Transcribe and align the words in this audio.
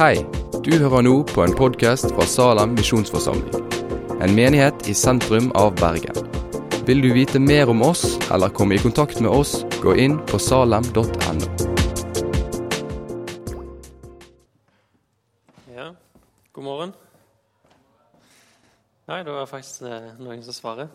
Hei, 0.00 0.22
du 0.64 0.70
hører 0.80 1.02
nå 1.04 1.10
på 1.28 1.42
en 1.44 1.52
podkast 1.52 2.06
fra 2.14 2.24
Salem 2.24 2.70
misjonsforsamling. 2.72 3.66
En 4.24 4.32
menighet 4.32 4.86
i 4.88 4.94
sentrum 4.96 5.50
av 5.60 5.74
Bergen. 5.76 6.16
Vil 6.88 7.02
du 7.04 7.10
vite 7.12 7.36
mer 7.36 7.68
om 7.68 7.84
oss 7.84 8.14
eller 8.32 8.48
komme 8.48 8.78
i 8.78 8.80
kontakt 8.80 9.20
med 9.20 9.28
oss, 9.28 9.58
gå 9.84 9.92
inn 10.00 10.16
på 10.24 10.40
salem.no. 10.40 11.04
Ja, 15.76 15.90
god 16.56 16.64
morgen. 16.64 16.96
Nei, 19.04 19.20
det 19.20 19.36
var 19.36 19.52
faktisk 19.52 19.84
eh, 19.84 20.14
noen 20.16 20.40
som 20.48 20.56
svarer. 20.62 20.88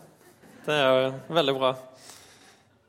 Det 0.65 0.81
er 0.81 1.03
jo 1.03 1.35
veldig 1.43 1.59
bra. 1.61 1.75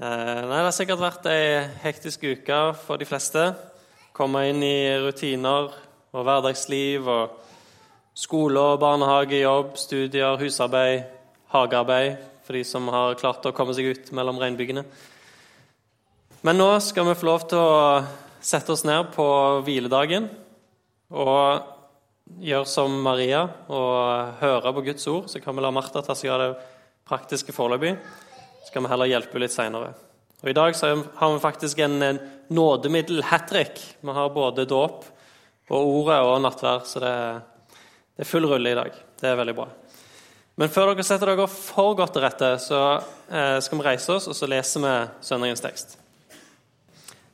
Eh, 0.00 0.08
nei, 0.08 0.48
Det 0.48 0.64
har 0.64 0.76
sikkert 0.80 1.08
vært 1.10 1.28
ei 1.36 1.66
hektisk 1.84 2.24
uke 2.24 2.70
for 2.86 2.96
de 2.96 3.04
fleste. 3.04 3.50
Komme 4.16 4.48
inn 4.48 4.64
i 4.64 4.78
rutiner 5.04 5.84
og 6.16 6.24
hverdagsliv 6.24 7.08
og 7.12 7.34
skole 8.16 8.60
og 8.72 8.80
barnehage, 8.80 9.42
jobb, 9.42 9.74
studier, 9.76 10.38
husarbeid, 10.40 11.04
hagearbeid 11.52 12.16
for 12.46 12.56
de 12.56 12.62
som 12.64 12.88
har 12.94 13.18
klart 13.20 13.44
å 13.44 13.52
komme 13.52 13.74
seg 13.76 13.90
ut 13.90 14.12
mellom 14.16 14.38
regnbyggene. 14.40 14.84
Men 16.46 16.60
nå 16.60 16.68
skal 16.84 17.08
vi 17.08 17.16
få 17.18 17.28
lov 17.28 17.44
til 17.50 17.60
å 17.60 18.04
sette 18.40 18.72
oss 18.72 18.84
ned 18.86 19.10
på 19.16 19.26
hviledagen 19.66 20.28
og 21.10 21.66
gjøre 22.42 22.70
som 22.70 22.94
Maria 23.02 23.42
og 23.68 24.38
høre 24.40 24.72
på 24.76 24.84
Guds 24.86 25.08
ord. 25.10 25.26
Så 25.28 25.42
kan 25.42 25.56
vi 25.56 25.64
la 25.64 25.74
Martha 25.74 26.04
ta 26.06 26.16
seg 26.16 26.32
av 26.32 26.44
det 26.44 26.48
praktiske 27.06 27.52
foreløpig. 27.54 27.96
Så 28.62 28.70
skal 28.70 28.86
vi 28.86 28.92
heller 28.94 29.10
hjelpe 29.10 29.42
litt 29.42 29.54
seinere. 29.54 29.92
Og 30.44 30.52
I 30.52 30.56
dag 30.56 30.78
har 30.78 31.34
vi 31.34 31.42
faktisk 31.42 31.82
en 31.82 31.98
nådemiddel 32.54 33.24
hat 33.26 33.50
trick. 33.50 33.82
Vi 34.00 34.16
har 34.16 34.32
både 34.32 34.68
dåp 34.70 35.04
og 35.70 35.90
ordet 35.90 36.20
og 36.22 36.38
nattvær, 36.44 36.84
så 36.86 37.02
det, 37.02 37.12
det 38.14 38.24
er 38.24 38.30
full 38.30 38.46
rulle 38.46 38.72
i 38.72 38.78
dag. 38.78 38.96
Det 39.20 39.28
er 39.30 39.38
veldig 39.38 39.56
bra. 39.56 39.68
Men 40.56 40.72
før 40.72 40.92
dere 40.92 41.04
setter 41.04 41.32
dere 41.32 41.48
for 41.52 41.96
godt 41.98 42.14
til 42.16 42.24
rette, 42.24 42.50
så 42.62 42.82
eh, 43.28 43.58
skal 43.60 43.80
vi 43.80 43.84
reise 43.84 44.14
oss 44.14 44.28
og 44.30 44.36
så 44.38 44.48
leser 44.48 44.84
vi 44.84 44.94
søndagens 45.26 45.64
tekst. 45.64 45.96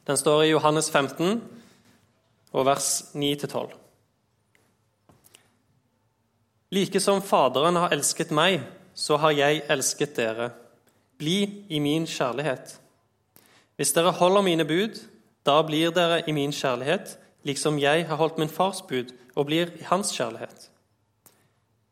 Den 0.09 0.19
står 0.19 0.45
i 0.45 0.51
Johannes 0.51 0.89
15, 0.91 1.39
og 2.53 2.67
vers 2.67 2.89
9-12. 3.15 3.71
Like 6.73 7.01
som 7.01 7.23
Faderen 7.25 7.79
har 7.81 7.93
elsket 7.95 8.33
meg, 8.35 8.63
så 8.95 9.19
har 9.21 9.35
jeg 9.37 9.63
elsket 9.73 10.17
dere. 10.17 10.51
Bli 11.21 11.67
i 11.71 11.81
min 11.81 12.07
kjærlighet. 12.09 12.77
Hvis 13.77 13.93
dere 13.97 14.13
holder 14.17 14.45
mine 14.45 14.67
bud, 14.69 14.99
da 15.47 15.61
blir 15.67 15.93
dere 15.95 16.23
i 16.27 16.35
min 16.35 16.53
kjærlighet, 16.53 17.17
liksom 17.49 17.81
jeg 17.83 18.07
har 18.09 18.21
holdt 18.21 18.39
min 18.41 18.53
fars 18.53 18.83
bud 18.87 19.13
og 19.35 19.49
blir 19.49 19.73
i 19.79 19.87
hans 19.89 20.13
kjærlighet. 20.15 20.69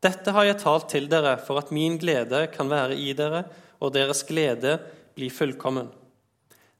Dette 0.01 0.33
har 0.33 0.47
jeg 0.49 0.61
talt 0.63 0.89
til 0.89 1.09
dere 1.13 1.37
for 1.45 1.61
at 1.61 1.73
min 1.75 1.99
glede 2.01 2.47
kan 2.55 2.71
være 2.71 2.97
i 2.97 3.13
dere, 3.17 3.45
og 3.81 3.93
deres 3.93 4.23
glede 4.29 4.79
bli 5.17 5.29
fullkommen. 5.33 5.91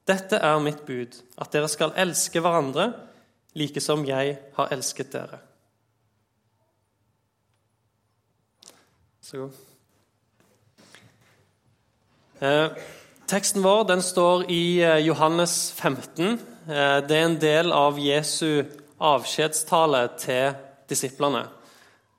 Dette 0.09 0.39
er 0.41 0.61
mitt 0.63 0.81
bud, 0.85 1.17
at 1.37 1.53
dere 1.53 1.69
skal 1.69 1.93
elske 2.01 2.41
hverandre 2.41 2.89
like 3.57 3.81
som 3.83 4.05
jeg 4.07 4.37
har 4.55 4.73
elsket 4.73 5.11
dere. 5.13 5.41
Så 9.21 9.37
god. 9.37 9.59
Eh, 12.41 12.71
teksten 13.31 13.63
vår 13.63 13.85
den 13.87 14.01
står 14.03 14.43
i 14.51 14.81
eh, 14.83 14.97
Johannes 15.05 15.71
15. 15.71 16.39
Eh, 16.67 16.97
det 17.07 17.15
er 17.15 17.27
en 17.29 17.37
del 17.39 17.71
av 17.71 17.99
Jesu 17.99 18.65
avskjedstale 18.99 20.01
til 20.19 20.57
disiplene. 20.91 21.45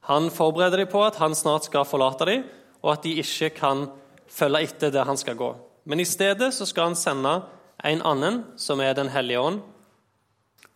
Han 0.09 0.31
forbereder 0.33 0.81
dem 0.81 0.89
på 0.91 1.03
at 1.05 1.21
han 1.21 1.37
snart 1.37 1.69
skal 1.69 1.85
forlate 1.87 2.31
dem, 2.31 2.47
og 2.81 2.95
at 2.95 3.05
de 3.05 3.13
ikke 3.21 3.53
kan 3.59 3.85
følge 4.33 4.65
etter 4.65 4.95
der 4.95 5.07
han 5.07 5.21
skal 5.21 5.37
gå. 5.37 5.51
Men 5.85 6.01
i 6.01 6.09
stedet 6.09 6.49
så 6.57 6.67
skal 6.67 6.91
han 6.91 6.99
sende 6.99 7.37
en 7.85 8.03
annen, 8.09 8.43
som 8.57 8.81
er 8.81 8.95
Den 8.95 9.13
hellige 9.13 9.41
ånd. 9.41 9.61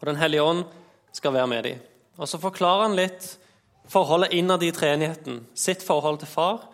Og 0.00 0.06
Den 0.06 0.20
hellige 0.20 0.42
ånd 0.42 0.64
skal 1.12 1.32
være 1.32 1.46
med 1.46 1.62
dem. 1.64 1.80
Og 2.18 2.28
Så 2.28 2.38
forklarer 2.38 2.82
han 2.82 2.96
litt 2.96 3.38
forholdet 3.88 4.32
innad 4.32 4.62
i 4.62 4.70
treenigheten. 4.70 5.46
Sitt 5.54 5.82
forhold 5.82 6.18
til 6.18 6.28
far 6.28 6.68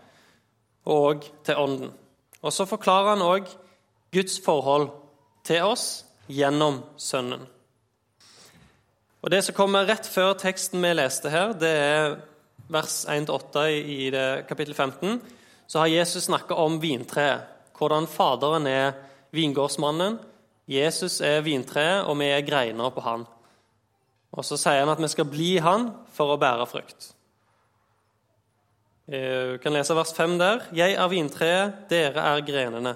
og 0.84 1.24
til 1.44 1.54
ånden. 1.54 1.92
Og 2.42 2.52
Så 2.52 2.66
forklarer 2.66 3.14
han 3.14 3.22
òg 3.24 3.50
Guds 4.12 4.40
forhold 4.42 4.90
til 5.46 5.62
oss 5.62 6.04
gjennom 6.28 6.82
Sønnen. 6.96 7.46
Og 9.22 9.30
Det 9.30 9.44
som 9.44 9.54
kommer 9.54 9.86
rett 9.86 10.06
før 10.06 10.34
teksten 10.34 10.82
vi 10.82 10.90
leste 10.94 11.30
her, 11.30 11.54
det 11.54 11.70
er 11.70 12.16
vers 12.72 13.04
1-8 13.06 13.68
i 13.70 14.10
kapittel 14.48 14.74
15. 14.74 15.20
Så 15.66 15.78
har 15.78 15.86
Jesus 15.86 16.26
snakka 16.26 16.54
om 16.58 16.80
vintreet, 16.82 17.46
hvordan 17.78 18.06
Faderen 18.10 18.66
er 18.66 18.92
vingårdsmannen. 19.32 20.18
Jesus 20.66 21.20
er 21.20 21.40
vintreet, 21.46 22.04
og 22.06 22.18
vi 22.18 22.32
er 22.34 22.44
greiner 22.46 22.90
på 22.90 23.00
han. 23.00 23.26
Og 24.32 24.44
Så 24.44 24.56
sier 24.56 24.82
han 24.82 24.90
at 24.92 25.00
vi 25.00 25.08
skal 25.08 25.28
bli 25.30 25.58
han 25.62 25.90
for 26.12 26.34
å 26.34 26.40
bære 26.40 26.66
frukt. 26.66 27.12
Eh, 29.12 29.52
du 29.52 29.58
kan 29.60 29.74
lese 29.76 29.92
vers 29.92 30.12
5 30.16 30.38
der. 30.40 30.62
Jeg 30.72 30.94
er 30.96 31.08
vintreet, 31.12 31.72
dere 31.90 32.22
er 32.32 32.44
grenene. 32.46 32.94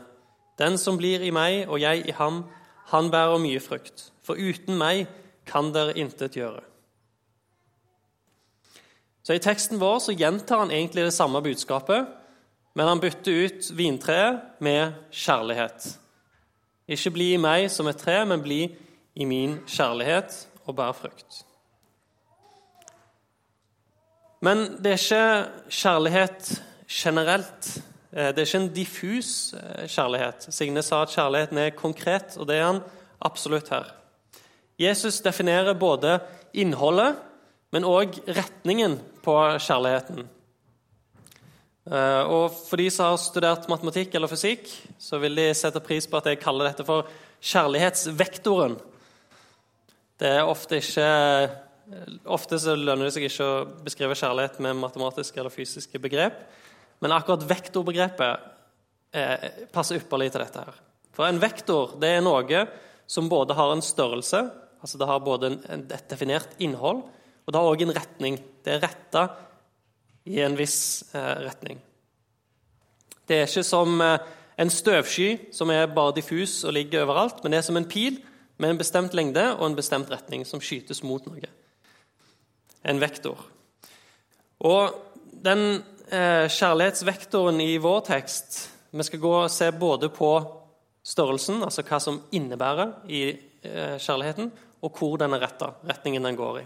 Den 0.56 0.78
som 0.80 0.96
blir 0.96 1.20
i 1.20 1.30
meg 1.30 1.68
og 1.68 1.80
jeg 1.80 2.06
i 2.08 2.14
ham, 2.16 2.44
han 2.88 3.10
bærer 3.12 3.42
mye 3.42 3.60
frukt. 3.60 4.06
For 4.24 4.40
uten 4.40 4.78
meg 4.80 5.10
kan 5.46 5.68
dere 5.74 5.92
intet 5.98 6.38
gjøre. 6.38 6.62
Så 9.26 9.36
I 9.36 9.42
teksten 9.42 9.80
vår 9.80 9.98
så 9.98 10.14
gjentar 10.16 10.62
han 10.62 10.70
egentlig 10.70 11.04
det 11.04 11.12
samme 11.12 11.42
budskapet, 11.42 12.06
men 12.74 12.88
han 12.88 13.00
bytter 13.02 13.44
ut 13.44 13.70
vintreet 13.76 14.60
med 14.60 14.94
kjærlighet. 15.10 15.98
Ikke 16.88 17.10
bli 17.10 17.32
i 17.34 17.42
meg 17.42 17.68
som 17.70 17.90
et 17.90 17.98
tre, 17.98 18.22
men 18.24 18.40
bli 18.40 18.62
i 19.14 19.24
min 19.28 19.58
kjærlighet 19.66 20.46
og 20.64 20.76
bær 20.78 20.96
frukt. 20.96 21.45
Men 24.44 24.66
det 24.82 24.92
er 24.92 25.00
ikke 25.00 25.72
kjærlighet 25.72 26.50
generelt. 26.90 27.70
Eh, 28.12 28.32
det 28.32 28.42
er 28.42 28.48
ikke 28.48 28.62
en 28.64 28.72
diffus 28.74 29.30
eh, 29.56 29.86
kjærlighet. 29.88 30.48
Signe 30.54 30.82
sa 30.84 31.02
at 31.04 31.14
kjærligheten 31.14 31.60
er 31.60 31.76
konkret, 31.76 32.36
og 32.36 32.48
det 32.48 32.58
er 32.58 32.66
han 32.68 32.82
absolutt 33.24 33.72
her. 33.72 33.92
Jesus 34.78 35.22
definerer 35.24 35.76
både 35.78 36.18
innholdet, 36.52 37.16
men 37.72 37.88
òg 37.88 38.18
retningen 38.28 38.98
på 39.24 39.36
kjærligheten. 39.58 40.26
Eh, 41.86 42.22
og 42.26 42.50
For 42.68 42.80
de 42.80 42.90
som 42.90 43.12
har 43.12 43.20
studert 43.22 43.68
matematikk 43.72 44.14
eller 44.14 44.30
fysikk, 44.30 44.68
så 44.98 45.20
vil 45.22 45.38
de 45.38 45.52
sette 45.54 45.80
pris 45.80 46.06
på 46.06 46.20
at 46.20 46.28
jeg 46.32 46.42
kaller 46.42 46.70
dette 46.70 46.84
for 46.86 47.08
kjærlighetsvektoren. 47.40 48.76
Det 50.16 50.28
er 50.38 50.48
ofte 50.48 50.80
ikke 50.80 51.08
Ofte 52.26 52.58
så 52.58 52.74
lønner 52.74 53.06
det 53.06 53.14
seg 53.14 53.28
ikke 53.28 53.46
å 53.46 53.64
beskrive 53.86 54.16
kjærlighet 54.18 54.58
med 54.64 54.78
matematiske 54.80 55.38
eller 55.38 55.54
fysiske 55.54 56.00
begrep, 56.02 56.40
men 56.98 57.14
akkurat 57.14 57.44
vektorbegrepet 57.46 58.46
eh, 59.14 59.48
passer 59.70 60.00
ypperlig 60.00 60.32
til 60.34 60.42
dette. 60.42 60.64
her. 60.66 60.80
For 61.14 61.28
en 61.28 61.38
vektor 61.40 61.94
det 62.02 62.16
er 62.16 62.24
noe 62.24 62.64
som 63.06 63.30
både 63.30 63.54
har 63.54 63.70
en 63.72 63.84
størrelse, 63.84 64.40
altså 64.82 64.98
det 64.98 65.06
har 65.06 65.22
både 65.22 65.52
et 65.70 66.08
definert 66.10 66.56
innhold, 66.58 67.04
og 67.46 67.52
det 67.52 67.60
har 67.60 67.70
òg 67.70 67.84
en 67.84 67.94
retning. 67.94 68.38
Det 68.66 68.74
er 68.74 68.82
retta 68.82 69.28
i 70.26 70.40
en 70.42 70.56
viss 70.58 71.04
eh, 71.14 71.36
retning. 71.46 71.78
Det 73.26 73.38
er 73.38 73.46
ikke 73.46 73.62
som 73.66 74.00
eh, 74.02 74.32
en 74.58 74.72
støvsky 74.72 75.52
som 75.54 75.70
er 75.70 75.86
bare 75.94 76.16
diffus 76.16 76.64
og 76.66 76.74
ligger 76.74 77.06
overalt, 77.06 77.44
men 77.44 77.54
det 77.54 77.60
er 77.60 77.68
som 77.68 77.78
en 77.78 77.86
pil 77.86 78.18
med 78.58 78.74
en 78.74 78.80
bestemt 78.80 79.14
lengde 79.14 79.44
og 79.54 79.68
en 79.68 79.78
bestemt 79.78 80.10
retning 80.10 80.42
som 80.48 80.62
skytes 80.64 81.04
mot 81.06 81.22
noe 81.30 81.55
en 82.86 83.00
vektor. 83.02 83.40
Og 84.66 84.94
den 85.44 85.82
eh, 86.10 86.46
kjærlighetsvektoren 86.48 87.60
i 87.60 87.76
vår 87.82 88.00
tekst 88.06 88.62
Vi 88.96 89.04
skal 89.04 89.20
gå 89.20 89.32
og 89.42 89.50
se 89.52 89.68
både 89.76 90.08
på 90.08 90.30
størrelsen, 91.06 91.60
altså 91.62 91.84
hva 91.86 91.98
som 92.00 92.22
innebærer 92.34 92.94
i 93.12 93.22
eh, 93.28 93.98
kjærligheten, 94.00 94.48
og 94.82 94.98
hvor 94.98 95.18
den 95.20 95.36
er 95.36 95.42
retta, 95.42 95.74
retningen 95.86 96.24
den 96.24 96.38
går 96.38 96.60
i. 96.62 96.64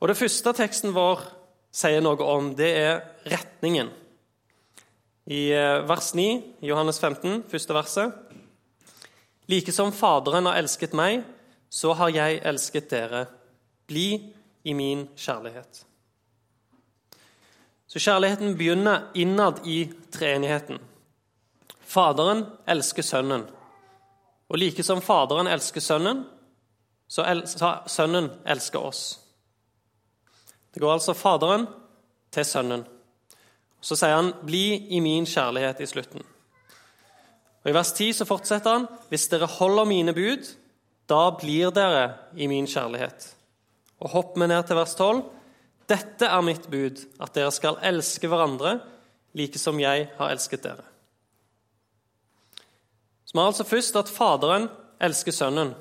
Og 0.00 0.08
Det 0.08 0.16
første 0.18 0.52
teksten 0.56 0.92
vår 0.96 1.22
sier 1.72 2.02
noe 2.04 2.24
om, 2.24 2.50
det 2.56 2.72
er 2.80 2.98
retningen. 3.30 3.92
I 5.26 5.42
eh, 5.54 5.86
vers 5.88 6.12
9, 6.14 6.26
Johannes 6.66 7.00
15, 7.00 7.44
første 7.50 7.76
verset. 7.76 8.12
Like 9.48 9.72
som 9.72 9.94
Faderen 9.94 10.48
har 10.50 10.58
elsket 10.58 10.96
meg, 10.96 11.22
så 11.70 11.94
har 11.98 12.12
jeg 12.14 12.42
elsket 12.46 12.90
dere. 12.90 13.26
Bli 13.86 14.34
i 14.66 14.74
min 14.74 15.06
kjærlighet. 15.16 15.84
Så 17.86 18.02
kjærligheten 18.02 18.56
begynner 18.58 19.10
innad 19.14 19.62
i 19.66 19.86
treenigheten. 20.12 20.80
Faderen 21.86 22.42
elsker 22.66 23.02
Sønnen. 23.02 23.46
Og 24.48 24.58
like 24.58 24.82
som 24.82 25.02
Faderen 25.02 25.46
elsker 25.46 25.80
Sønnen, 25.80 26.24
så 27.08 27.22
har 27.22 27.86
Sønnen 27.86 28.30
elsker 28.46 28.82
oss. 28.82 29.20
Det 30.74 30.82
går 30.82 30.92
altså 30.92 31.14
Faderen 31.14 31.68
til 32.34 32.44
Sønnen. 32.44 32.82
Så 33.80 33.94
sier 33.96 34.16
han 34.16 34.32
'bli 34.42 34.88
i 34.90 35.00
min 35.00 35.24
kjærlighet' 35.24 35.80
i 35.80 35.86
slutten. 35.86 36.22
Og 37.64 37.70
I 37.70 37.74
vers 37.74 37.92
10 37.92 38.12
så 38.12 38.24
fortsetter 38.24 38.70
han 38.70 38.86
'hvis 39.08 39.28
dere 39.28 39.46
holder 39.46 39.84
mine 39.84 40.14
bud, 40.14 40.56
da 41.08 41.30
blir 41.30 41.70
dere 41.70 42.14
i 42.36 42.46
min 42.46 42.66
kjærlighet'. 42.66 43.35
Og 44.02 44.12
hopp 44.12 44.36
med 44.36 44.50
ned 44.52 44.66
til 44.66 44.76
vers 44.76 44.94
12. 44.94 45.22
'Dette 45.86 46.26
er 46.26 46.42
mitt 46.42 46.66
bud, 46.70 46.98
at 47.22 47.34
dere 47.34 47.52
skal 47.54 47.78
elske 47.82 48.28
hverandre 48.28 48.80
like 49.38 49.58
som 49.58 49.78
jeg 49.80 50.08
har 50.18 50.30
elsket 50.30 50.64
dere'. 50.64 50.88
Så 53.24 53.32
vi 53.34 53.38
har 53.38 53.46
altså 53.46 53.64
først 53.64 53.96
at 53.96 54.10
Faderen 54.10 54.68
elsker 55.00 55.32
Sønnen. 55.32 55.74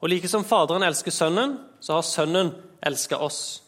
Og 0.00 0.08
like 0.08 0.28
som 0.28 0.44
Faderen 0.44 0.82
elsker 0.82 1.10
Sønnen, 1.10 1.58
så 1.80 1.94
har 1.94 2.02
Sønnen 2.02 2.52
elska 2.82 3.16
oss. 3.16 3.62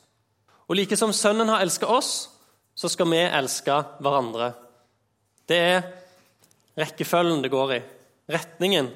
Og 0.68 0.76
like 0.76 0.96
som 0.96 1.12
Sønnen 1.12 1.48
har 1.48 1.60
elska 1.60 1.86
oss, 1.86 2.28
så 2.74 2.88
skal 2.88 3.08
vi 3.10 3.22
elske 3.24 3.76
hverandre. 4.00 4.52
Det 5.48 5.56
er 5.56 5.82
rekkefølgen 6.76 7.42
det 7.42 7.52
går 7.52 7.74
i, 7.76 7.82
retningen 8.28 8.90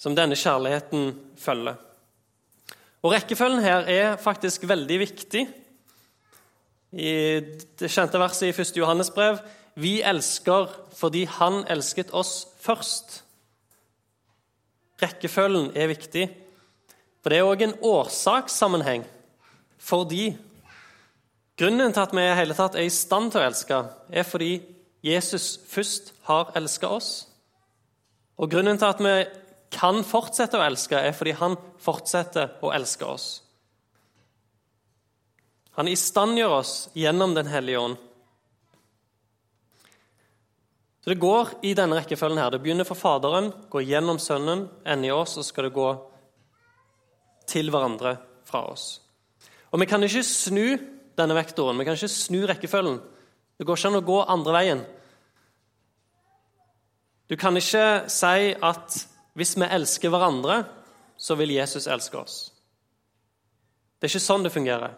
som 0.00 0.14
denne 0.16 0.38
kjærligheten 0.38 1.12
følger. 1.38 1.76
Og 3.02 3.12
Rekkefølgen 3.12 3.64
her 3.64 3.88
er 3.90 4.20
faktisk 4.22 4.68
veldig 4.68 4.98
viktig. 5.02 5.46
I 6.92 7.12
det 7.80 7.90
kjente 7.90 8.20
verset 8.20 8.50
i 8.50 8.54
1. 8.54 8.76
Johannes 8.76 9.10
brev 9.10 9.40
Vi 9.74 10.02
elsker 10.04 10.68
fordi 10.94 11.24
Han 11.24 11.64
elsket 11.72 12.12
oss 12.12 12.46
først. 12.60 13.22
Rekkefølgen 15.02 15.72
er 15.74 15.90
viktig, 15.90 16.28
for 17.22 17.32
det 17.32 17.38
er 17.40 17.48
òg 17.48 17.64
en 17.64 17.78
årsakssammenheng. 17.82 19.06
Fordi 19.82 20.36
Grunnen 21.58 21.92
til 21.92 22.00
at 22.00 22.14
vi 22.16 22.22
i 22.24 22.34
hele 22.34 22.54
tatt 22.56 22.74
er 22.74 22.86
i 22.88 22.92
stand 22.92 23.28
til 23.30 23.42
å 23.42 23.44
elske, 23.46 23.76
er 24.10 24.24
fordi 24.24 24.54
Jesus 25.04 25.60
først 25.68 26.14
har 26.26 26.52
elska 26.56 26.88
oss. 26.88 27.10
Og 28.40 28.50
grunnen 28.50 28.80
til 28.80 28.88
at 28.88 29.02
vi 29.04 29.12
kan 29.72 30.02
fortsette 30.04 30.58
å 30.58 30.64
elske, 30.66 30.98
er 30.98 31.14
fordi 31.16 31.34
han 31.38 31.56
fortsetter 31.80 32.58
å 32.62 32.72
elske 32.76 33.08
oss. 33.08 33.28
Han 35.78 35.88
istandgjør 35.88 36.58
oss 36.58 36.74
gjennom 36.98 37.34
Den 37.34 37.48
hellige 37.48 37.80
ånd. 37.80 37.96
Så 41.02 41.10
Det 41.10 41.18
går 41.18 41.48
i 41.62 41.74
denne 41.74 41.96
rekkefølgen. 41.96 42.38
her. 42.38 42.50
Det 42.50 42.62
begynner 42.62 42.84
for 42.84 42.94
Faderen, 42.94 43.52
går 43.70 43.82
gjennom 43.82 44.18
Sønnen, 44.18 44.68
ender 44.84 45.08
i 45.08 45.10
oss, 45.10 45.36
og 45.38 45.44
skal 45.44 45.64
det 45.64 45.74
gå 45.74 45.88
til 47.46 47.70
hverandre 47.70 48.18
fra 48.44 48.70
oss. 48.70 49.00
Og 49.72 49.80
Vi 49.80 49.86
kan 49.86 50.02
ikke 50.02 50.22
snu 50.22 50.78
denne 51.16 51.34
vektoren. 51.34 51.78
Vi 51.78 51.84
kan 51.84 51.94
ikke 51.94 52.08
snu 52.08 52.46
rekkefølgen. 52.46 53.00
Det 53.58 53.66
går 53.66 53.76
ikke 53.76 53.88
an 53.88 54.02
å 54.02 54.06
gå 54.06 54.24
andre 54.28 54.52
veien. 54.52 54.86
Du 57.28 57.36
kan 57.36 57.56
ikke 57.56 58.10
si 58.10 58.54
at 58.62 59.06
hvis 59.38 59.54
vi 59.56 59.68
elsker 59.68 60.12
hverandre, 60.12 60.62
så 61.16 61.36
vil 61.38 61.54
Jesus 61.54 61.86
elske 61.86 62.18
oss. 62.18 62.36
Det 63.98 64.08
er 64.08 64.12
ikke 64.12 64.24
sånn 64.24 64.44
det 64.44 64.52
fungerer. 64.52 64.96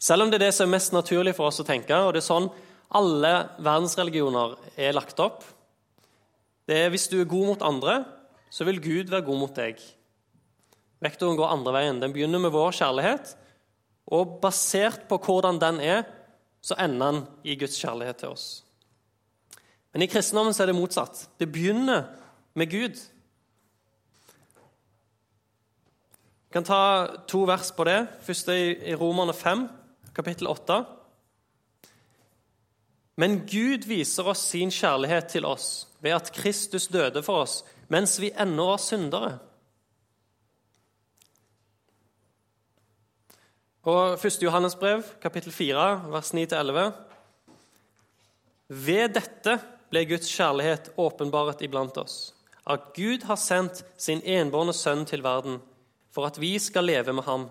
Selv 0.00 0.24
om 0.24 0.32
det 0.32 0.40
er 0.40 0.48
det 0.48 0.54
som 0.56 0.66
er 0.66 0.74
mest 0.74 0.94
naturlig 0.96 1.36
for 1.36 1.50
oss 1.50 1.60
å 1.62 1.66
tenke, 1.68 1.94
og 1.94 2.14
det 2.14 2.22
er 2.22 2.26
sånn 2.26 2.48
alle 2.98 3.32
verdensreligioner 3.62 4.56
er 4.80 4.96
lagt 4.96 5.20
opp. 5.22 5.44
Det 6.66 6.76
er 6.86 6.90
Hvis 6.90 7.08
du 7.08 7.20
er 7.20 7.28
god 7.30 7.46
mot 7.52 7.62
andre, 7.62 8.04
så 8.50 8.64
vil 8.66 8.80
Gud 8.82 9.10
være 9.10 9.26
god 9.26 9.38
mot 9.38 9.54
deg. 9.54 9.78
Vektoren 11.00 11.38
går 11.38 11.52
andre 11.52 11.72
veien. 11.72 12.00
Den 12.00 12.12
begynner 12.12 12.42
med 12.42 12.52
vår 12.52 12.74
kjærlighet, 12.76 13.36
og 14.10 14.40
basert 14.42 15.06
på 15.08 15.18
hvordan 15.22 15.60
den 15.62 15.80
er, 15.80 16.02
så 16.60 16.74
ender 16.78 17.12
den 17.12 17.22
i 17.44 17.54
Guds 17.56 17.78
kjærlighet 17.80 18.20
til 18.20 18.34
oss. 18.34 18.46
Men 19.92 20.02
i 20.02 20.10
kristendommen 20.10 20.54
er 20.54 20.70
det 20.70 20.76
motsatt. 20.76 21.28
Det 21.38 21.48
begynner 21.50 22.10
med 22.54 22.70
Gud. 22.70 22.98
Vi 26.50 26.52
kan 26.52 26.64
ta 26.66 27.06
to 27.30 27.44
vers 27.46 27.68
på 27.70 27.84
det. 27.86 28.08
Første 28.26 28.54
i 28.82 28.94
Romerne 28.98 29.30
5, 29.30 29.68
kapittel 30.16 30.48
8. 30.50 30.80
Men 33.22 33.36
Gud 33.46 33.86
viser 33.86 34.26
oss 34.32 34.42
sin 34.50 34.74
kjærlighet 34.74 35.28
til 35.30 35.46
oss 35.46 35.86
ved 36.02 36.16
at 36.16 36.32
Kristus 36.34 36.88
døde 36.90 37.22
for 37.22 37.44
oss 37.44 37.60
mens 37.86 38.16
vi 38.18 38.32
ennå 38.34 38.66
var 38.72 38.82
syndere. 38.82 39.30
Og 43.86 44.18
1. 44.18 44.42
Johannes 44.42 44.74
brev, 44.74 45.06
kapittel 45.22 45.54
4, 45.54 45.88
vers 46.10 46.34
9-11. 46.34 46.90
Ved 48.74 49.14
dette 49.22 49.60
ble 49.94 50.06
Guds 50.16 50.34
kjærlighet 50.34 50.90
åpenbart 50.98 51.62
iblant 51.62 52.02
oss. 52.02 52.34
At 52.66 52.90
Gud 52.98 53.22
har 53.30 53.38
sendt 53.38 53.84
sin 53.94 54.18
enbårne 54.26 54.74
sønn 54.74 55.06
til 55.06 55.22
verden 55.22 55.62
for 56.10 56.26
at 56.26 56.40
vi 56.40 56.56
skal 56.58 56.88
leve 56.88 57.14
med 57.16 57.24
ham. 57.26 57.48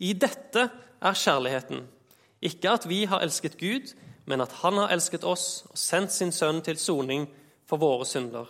I 0.00 0.12
dette 0.12 0.68
er 1.02 1.18
kjærligheten. 1.18 1.84
Ikke 2.42 2.72
at 2.72 2.88
vi 2.88 3.04
har 3.04 3.22
elsket 3.22 3.58
Gud, 3.60 3.92
men 4.26 4.40
at 4.40 4.52
han 4.62 4.78
har 4.80 4.92
elsket 4.94 5.24
oss 5.24 5.64
og 5.70 5.78
sendt 5.78 6.14
sin 6.14 6.32
sønn 6.34 6.62
til 6.64 6.78
soning 6.78 7.28
for 7.68 7.82
våre 7.82 8.06
synder. 8.08 8.48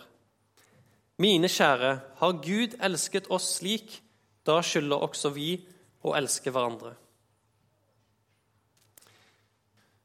Mine 1.21 1.49
kjære, 1.49 1.93
har 2.17 2.41
Gud 2.41 2.75
elsket 2.81 3.29
oss 3.29 3.59
slik, 3.59 4.01
da 4.45 4.59
skylder 4.65 5.05
også 5.05 5.29
vi 5.35 5.55
å 6.03 6.15
elske 6.17 6.51
hverandre. 6.51 6.95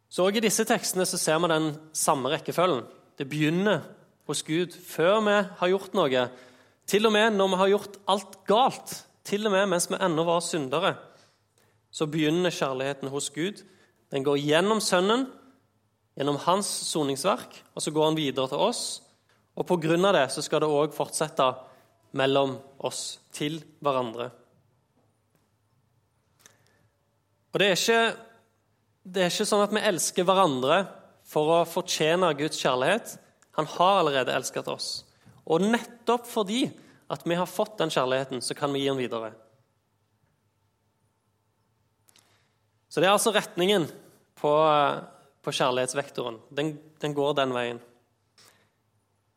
Så 0.08 0.26
også 0.26 0.40
I 0.40 0.44
disse 0.44 0.64
tekstene 0.68 1.06
så 1.08 1.18
ser 1.20 1.40
vi 1.42 1.50
den 1.52 1.72
samme 1.96 2.30
rekkefølgen. 2.32 2.84
Det 3.18 3.26
begynner 3.28 3.82
hos 4.28 4.42
Gud 4.42 4.72
før 4.72 5.20
vi 5.26 5.36
har 5.60 5.72
gjort 5.72 5.96
noe. 5.96 6.28
Til 6.88 7.08
og 7.08 7.12
med 7.12 7.36
når 7.36 7.52
vi 7.52 7.60
har 7.62 7.72
gjort 7.74 7.98
alt 8.08 8.38
galt, 8.48 8.94
til 9.28 9.46
og 9.48 9.54
med 9.54 9.68
mens 9.70 9.88
vi 9.90 9.98
ennå 10.00 10.24
var 10.26 10.40
syndere, 10.44 10.94
så 11.90 12.08
begynner 12.08 12.52
kjærligheten 12.52 13.12
hos 13.12 13.30
Gud. 13.34 13.62
Den 14.12 14.24
går 14.24 14.40
gjennom 14.40 14.80
Sønnen, 14.84 15.26
gjennom 16.16 16.40
hans 16.44 16.68
soningsverk, 16.88 17.60
og 17.74 17.84
så 17.84 17.92
går 17.94 18.10
han 18.10 18.18
videre 18.18 18.48
til 18.50 18.64
oss. 18.64 18.82
Og 19.58 19.66
på 19.68 19.78
grunn 19.82 20.06
av 20.08 20.16
det 20.16 20.26
så 20.32 20.44
skal 20.44 20.62
det 20.62 20.70
òg 20.70 20.96
fortsette 20.96 21.46
mellom 22.18 22.56
oss, 22.84 23.18
til 23.34 23.60
hverandre. 23.84 24.30
Og 27.52 27.60
det 27.60 27.68
er 27.68 27.76
ikke 27.76 28.00
det 29.08 29.22
er 29.24 29.32
ikke 29.32 29.46
sånn 29.48 29.64
at 29.64 29.72
vi 29.72 29.84
elsker 29.88 30.26
hverandre 30.26 30.82
for 31.28 31.52
å 31.52 31.58
fortjene 31.68 32.28
Guds 32.36 32.60
kjærlighet. 32.60 33.14
Han 33.56 33.68
har 33.78 34.00
allerede 34.02 34.34
elsket 34.36 34.68
oss. 34.68 34.88
Og 35.48 35.64
nettopp 35.64 36.26
fordi 36.28 36.66
at 37.08 37.24
vi 37.24 37.36
har 37.38 37.48
fått 37.48 37.78
den 37.80 37.92
kjærligheten, 37.92 38.42
så 38.44 38.54
kan 38.54 38.72
vi 38.72 38.82
gi 38.82 38.90
den 38.90 39.00
videre. 39.00 39.32
Så 42.88 43.00
det 43.00 43.08
er 43.08 43.16
altså 43.16 43.32
retningen 43.32 43.86
på, 44.40 44.52
på 45.44 45.52
kjærlighetsvektoren. 45.52 46.38
Den, 46.50 46.76
den, 47.00 47.14
går 47.16 47.34
den 47.36 47.52
veien. 47.56 47.80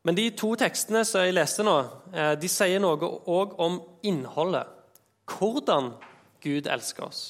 Men 0.02 0.16
de 0.18 0.30
to 0.36 0.54
tekstene 0.58 1.04
som 1.06 1.24
jeg 1.24 1.36
leste 1.36 1.64
nå, 1.66 1.76
eh, 2.12 2.32
de 2.40 2.50
sier 2.50 2.82
noe 2.82 3.12
òg 3.30 3.54
om 3.62 3.78
innholdet. 4.08 4.66
Hvordan 5.30 5.92
Gud 6.42 6.66
elsker 6.66 7.06
oss. 7.06 7.22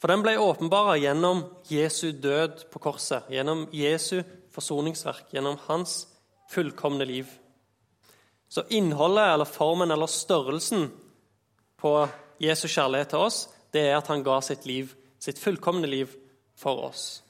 For 0.00 0.12
den 0.12 0.22
ble 0.24 0.36
åpenbara 0.40 0.96
gjennom 1.00 1.42
Jesu 1.72 2.10
død 2.12 2.66
på 2.72 2.80
korset, 2.84 3.28
gjennom 3.32 3.66
Jesu 3.74 4.20
forsoningsverk, 4.54 5.32
gjennom 5.32 5.58
hans 5.66 6.04
fullkomne 6.52 7.04
liv. 7.08 7.30
Så 8.48 8.62
innholdet 8.70 9.32
eller 9.32 9.48
formen 9.48 9.90
eller 9.90 10.06
størrelsen 10.06 10.88
på 11.80 11.92
Jesu 12.40 12.68
kjærlighet 12.68 13.12
til 13.12 13.24
oss, 13.26 13.40
det 13.72 13.88
er 13.88 13.98
at 13.98 14.08
han 14.12 14.22
ga 14.24 14.38
sitt 14.44 14.66
liv, 14.66 14.92
sitt 15.18 15.40
fullkomne 15.40 15.88
liv, 15.90 16.14
for 16.56 16.86
oss. 16.86 17.22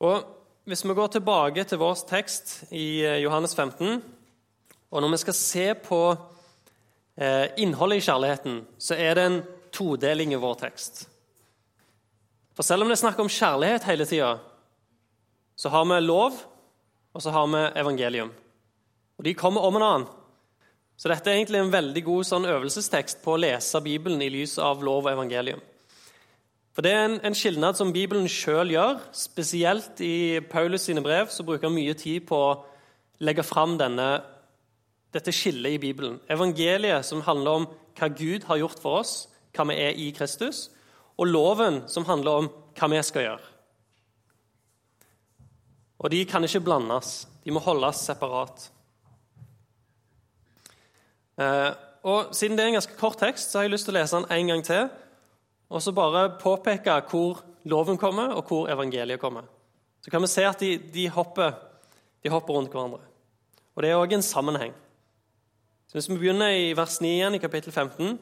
Og 0.00 0.32
Hvis 0.66 0.82
vi 0.84 0.94
går 0.98 1.06
tilbake 1.06 1.62
til 1.64 1.78
vår 1.78 1.94
tekst 2.08 2.72
i 2.74 3.04
Johannes 3.22 3.54
15, 3.54 4.02
og 4.90 5.02
når 5.02 5.12
vi 5.12 5.16
skal 5.16 5.34
se 5.34 5.66
på 5.74 6.00
Eh, 7.16 7.46
innholdet 7.56 7.96
i 7.96 8.04
kjærligheten, 8.04 8.58
så 8.78 8.94
er 8.94 9.14
det 9.16 9.22
en 9.24 9.38
todeling 9.72 10.34
i 10.34 10.40
vår 10.40 10.58
tekst. 10.60 11.06
For 12.52 12.62
selv 12.62 12.84
om 12.84 12.90
det 12.90 12.98
er 12.98 13.00
snakk 13.00 13.22
om 13.22 13.30
kjærlighet 13.32 13.86
hele 13.88 14.04
tida, 14.04 14.34
så 15.56 15.72
har 15.72 15.86
vi 15.88 16.00
lov, 16.04 16.36
og 17.16 17.22
så 17.24 17.32
har 17.32 17.48
vi 17.48 17.62
evangelium. 17.80 18.30
Og 19.16 19.24
de 19.24 19.32
kommer 19.34 19.64
om 19.64 19.78
en 19.78 19.86
annen. 19.86 20.10
Så 20.96 21.08
dette 21.08 21.28
er 21.28 21.38
egentlig 21.38 21.60
en 21.62 21.72
veldig 21.72 22.02
god 22.04 22.28
sånn 22.28 22.48
øvelsestekst 22.48 23.22
på 23.24 23.34
å 23.34 23.40
lese 23.40 23.80
Bibelen 23.84 24.20
i 24.24 24.30
lys 24.32 24.56
av 24.60 24.84
lov 24.84 25.04
og 25.04 25.12
evangelium. 25.12 25.60
For 26.76 26.84
Det 26.84 26.92
er 26.92 27.04
en, 27.06 27.18
en 27.24 27.36
skilnad 27.36 27.76
som 27.78 27.92
Bibelen 27.92 28.28
sjøl 28.28 28.74
gjør. 28.74 29.00
Spesielt 29.16 30.00
i 30.04 30.40
Paulus 30.44 30.84
sine 30.84 31.00
brev 31.04 31.32
så 31.32 31.44
bruker 31.44 31.70
han 31.70 31.76
mye 31.76 31.96
tid 31.96 32.26
på 32.28 32.36
å 32.36 32.54
legge 33.24 33.44
fram 33.48 33.78
denne, 33.80 34.10
dette 35.16 35.32
skillet 35.32 35.78
i 35.78 35.80
Bibelen. 35.80 36.18
Evangeliet, 36.28 37.04
som 37.08 37.24
handler 37.24 37.62
om 37.62 37.68
hva 37.96 38.12
Gud 38.12 38.44
har 38.48 38.60
gjort 38.60 38.80
for 38.82 39.00
oss, 39.00 39.14
hva 39.56 39.64
vi 39.70 39.80
er 39.80 39.96
i 39.96 40.10
Kristus, 40.16 40.66
og 41.16 41.32
loven, 41.32 41.86
som 41.88 42.04
handler 42.04 42.42
om 42.42 42.50
hva 42.76 42.92
vi 42.92 43.04
skal 43.08 43.30
gjøre. 43.30 43.55
Og 45.98 46.12
de 46.12 46.24
kan 46.28 46.44
ikke 46.44 46.64
blandes. 46.66 47.26
De 47.44 47.54
må 47.54 47.62
holdes 47.64 48.04
separat. 48.08 48.68
Eh, 51.40 51.72
og 52.06 52.34
Siden 52.36 52.56
det 52.56 52.64
er 52.64 52.70
en 52.70 52.78
ganske 52.78 52.98
kort 53.00 53.18
tekst, 53.20 53.50
så 53.50 53.58
har 53.58 53.66
jeg 53.66 53.74
lyst 53.74 53.88
til 53.88 53.96
å 53.96 53.98
lese 53.98 54.20
den 54.20 54.30
en 54.36 54.52
gang 54.52 54.64
til. 54.66 54.88
Og 55.72 55.82
så 55.82 55.94
bare 55.94 56.28
påpeke 56.40 57.00
hvor 57.10 57.42
loven 57.66 57.98
kommer, 57.98 58.36
og 58.36 58.46
hvor 58.46 58.70
evangeliet 58.70 59.20
kommer. 59.20 59.48
Så 60.04 60.12
kan 60.12 60.22
vi 60.22 60.30
se 60.30 60.44
at 60.46 60.60
de, 60.62 60.76
de, 60.78 61.08
hopper, 61.10 61.56
de 62.22 62.30
hopper, 62.30 62.54
rundt 62.54 62.70
hverandre. 62.70 63.02
Og 63.74 63.82
det 63.82 63.90
er 63.90 63.98
òg 63.98 64.14
en 64.14 64.22
sammenheng. 64.22 64.74
Så 65.88 65.98
Hvis 65.98 66.08
vi 66.10 66.18
begynner 66.20 66.54
i 66.54 66.72
vers 66.76 67.00
9 67.00 67.10
igjen, 67.10 67.34
i 67.34 67.42
kapittel 67.42 67.72
15 67.72 68.18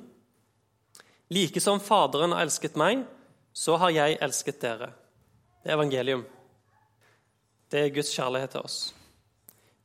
Like 1.33 1.61
som 1.61 1.81
Faderen 1.81 2.33
har 2.33 2.45
elsket 2.45 2.77
meg, 2.77 3.05
så 3.53 3.77
har 3.81 3.93
jeg 3.95 4.19
elsket 4.23 4.61
dere. 4.61 4.91
Det 5.63 5.73
er 5.73 5.77
evangelium. 5.79 6.25
Det 7.75 7.81
er 7.83 7.91
Guds 7.91 8.13
kjærlighet 8.15 8.53
til 8.55 8.63
oss. 8.63 8.95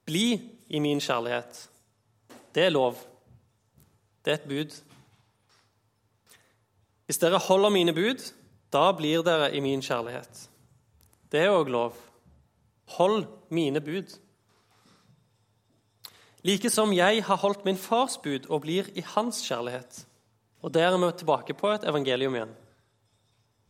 Bli 0.06 0.26
i 0.70 0.80
min 0.80 1.00
kjærlighet. 1.02 1.64
Det 2.54 2.68
er 2.68 2.70
lov. 2.70 3.00
Det 4.22 4.30
er 4.30 4.38
et 4.38 4.46
bud. 4.46 4.76
Hvis 7.06 7.18
dere 7.18 7.40
holder 7.42 7.70
mine 7.74 7.94
bud, 7.98 8.22
da 8.70 8.92
blir 8.94 9.24
dere 9.26 9.48
i 9.58 9.60
min 9.66 9.82
kjærlighet. 9.82 10.44
Det 11.32 11.42
er 11.42 11.56
òg 11.56 11.72
lov. 11.74 11.98
Hold 13.00 13.26
mine 13.50 13.82
bud. 13.82 14.14
Like 16.46 16.70
som 16.70 16.94
jeg 16.94 17.26
har 17.26 17.42
holdt 17.42 17.66
min 17.66 17.78
fars 17.78 18.20
bud 18.22 18.46
og 18.50 18.62
blir 18.68 18.94
i 18.94 19.02
hans 19.16 19.42
kjærlighet. 19.50 20.06
Og 20.62 20.74
Der 20.74 20.94
er 20.94 20.98
vi 20.98 21.18
tilbake 21.18 21.54
på 21.54 21.74
et 21.74 21.90
evangelium 21.90 22.36
igjen. 22.36 22.56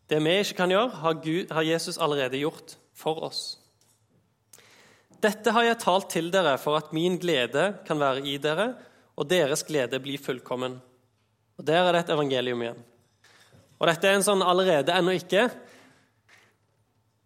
Det 0.09 0.23
vi 0.23 0.29
ikke 0.29 0.53
kan 0.53 0.69
gjøre, 0.69 0.89
har, 0.89 1.61
Jesus 1.61 1.97
allerede 1.97 2.37
gjort 2.37 2.77
for 2.93 3.23
oss. 3.23 3.59
Dette 5.19 5.51
har 5.51 5.65
jeg 5.65 5.79
talt 5.81 6.07
til 6.13 6.29
dere 6.31 6.53
for 6.61 6.79
at 6.79 6.93
min 6.95 7.17
glede 7.19 7.73
kan 7.87 7.99
være 7.99 8.23
i 8.23 8.37
dere, 8.39 8.71
og 9.19 9.27
deres 9.27 9.65
glede 9.67 9.99
blir 9.99 10.21
fullkommen. 10.21 10.77
Og 11.59 11.65
Der 11.65 11.83
er 11.83 11.91
det 11.91 12.05
et 12.05 12.13
evangelium 12.15 12.61
igjen. 12.63 12.83
Og 13.79 13.87
Dette 13.87 14.07
er 14.07 14.15
en 14.15 14.23
sånn 14.23 14.43
allerede, 14.43 14.95
ennå 14.95 15.11
ikke. 15.19 15.49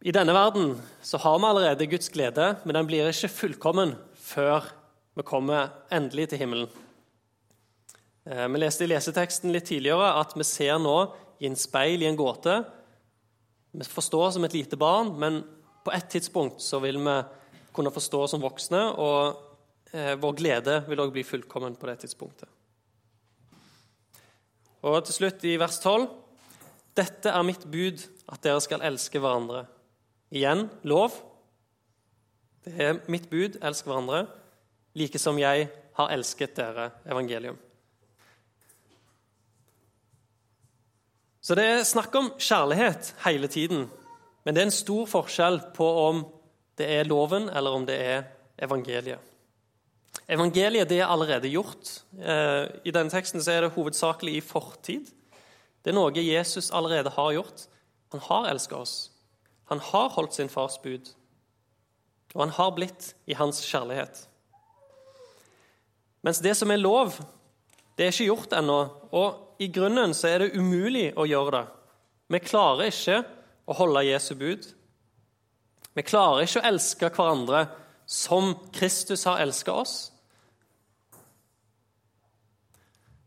I 0.04 0.12
denne 0.12 0.34
verden 0.34 0.74
så 1.06 1.20
har 1.22 1.38
vi 1.38 1.46
allerede 1.46 1.90
Guds 1.90 2.10
glede, 2.10 2.56
men 2.66 2.74
den 2.74 2.90
blir 2.90 3.12
ikke 3.12 3.30
fullkommen 3.30 3.94
før 4.18 4.66
vi 5.14 5.24
kommer 5.24 5.70
endelig 5.94 6.32
til 6.32 6.42
himmelen. 6.42 6.72
Eh, 8.26 8.48
vi 8.50 8.60
leste 8.60 8.88
i 8.88 8.90
leseteksten 8.90 9.54
litt 9.54 9.70
tidligere 9.70 10.16
at 10.18 10.34
vi 10.34 10.46
ser 10.48 10.82
nå 10.82 10.98
i 11.44 11.48
en 11.50 11.60
speil 11.60 12.02
i 12.02 12.10
en 12.10 12.18
gåte. 12.18 12.58
Vi 13.74 13.86
forstår 13.86 14.34
som 14.34 14.44
et 14.48 14.58
lite 14.58 14.80
barn, 14.82 15.14
men 15.20 15.44
på 15.86 15.94
et 15.94 16.10
tidspunkt 16.10 16.62
så 16.64 16.82
vil 16.82 16.98
vi 16.98 17.18
kunne 17.74 17.94
forstå 17.94 18.26
som 18.32 18.44
voksne, 18.44 18.82
og 19.02 19.94
eh, 19.94 20.14
vår 20.20 20.36
glede 20.38 20.80
vil 20.88 21.02
også 21.02 21.16
bli 21.16 21.26
fullkommen 21.28 21.78
på 21.80 21.90
det 21.90 22.00
tidspunktet. 22.04 22.50
Og 24.84 25.00
til 25.08 25.16
slutt 25.16 25.44
i 25.48 25.56
vers 25.60 25.80
12.: 25.80 26.08
Dette 26.98 27.32
er 27.32 27.46
mitt 27.48 27.64
bud, 27.72 28.04
at 28.30 28.44
dere 28.44 28.62
skal 28.62 28.84
elske 28.84 29.20
hverandre. 29.20 29.66
Igjen 30.34 30.68
lov. 30.84 31.16
Det 32.66 32.74
er 32.80 33.00
mitt 33.12 33.30
bud, 33.30 33.60
elsk 33.64 33.88
hverandre, 33.88 34.26
like 34.96 35.20
som 35.20 35.40
jeg 35.40 35.70
har 35.98 36.12
elsket 36.14 36.56
dere. 36.58 36.92
Evangelium. 37.06 37.58
Så 41.44 41.56
det 41.60 41.64
er 41.68 41.84
snakk 41.84 42.14
om 42.16 42.32
kjærlighet 42.40 43.16
hele 43.26 43.48
tiden. 43.52 43.90
Men 44.44 44.56
det 44.56 44.62
er 44.62 44.70
en 44.70 44.76
stor 44.76 45.08
forskjell 45.12 45.60
på 45.76 45.88
om 46.06 46.24
det 46.80 46.88
er 46.90 47.08
loven, 47.10 47.50
eller 47.50 47.76
om 47.78 47.86
det 47.86 47.98
er 48.02 48.26
evangeliet. 48.62 49.20
Evangeliet 50.30 50.90
det 50.90 51.02
er 51.02 51.10
allerede 51.12 51.52
gjort. 51.52 51.90
Eh, 52.18 52.70
I 52.86 52.94
denne 52.96 53.12
teksten 53.12 53.44
er 53.50 53.66
det 53.66 53.74
hovedsakelig 53.76 54.38
i 54.38 54.46
fortid. 54.46 55.10
Det 55.84 55.92
er 55.92 55.98
noe 55.98 56.14
Jesus 56.24 56.72
allerede 56.72 57.12
har 57.12 57.34
gjort. 57.36 57.66
Han 58.14 58.24
har 58.30 58.50
elsket 58.54 58.78
oss. 58.78 58.96
Han 59.72 59.82
har 59.84 60.14
holdt 60.16 60.38
sin 60.38 60.52
fars 60.52 60.78
bud. 60.82 61.10
Og 62.34 62.46
han 62.46 62.56
har 62.56 62.72
blitt 62.76 63.14
i 63.26 63.36
hans 63.38 63.62
kjærlighet. 63.68 64.26
Mens 66.24 66.40
det 66.40 66.56
som 66.56 66.72
er 66.72 66.80
lov, 66.80 67.18
det 67.98 68.06
er 68.06 68.14
ikke 68.14 68.30
gjort 68.32 68.56
ennå. 68.58 68.80
Og 69.12 69.62
i 69.62 69.68
grunnen 69.74 70.16
så 70.16 70.32
er 70.32 70.46
det 70.46 70.56
umulig 70.56 71.12
å 71.20 71.28
gjøre 71.28 71.58
det. 71.58 71.66
Vi 72.34 72.40
klarer 72.48 72.90
ikke 72.90 73.20
å 73.68 73.76
holde 73.78 74.06
Jesu 74.08 74.34
bud. 74.40 74.66
Vi 75.94 76.06
klarer 76.06 76.46
ikke 76.46 76.62
å 76.62 76.68
elske 76.72 77.10
hverandre 77.14 77.68
som 78.10 78.54
Kristus 78.74 79.26
har 79.30 79.42
elsket 79.44 79.74
oss. 79.74 79.96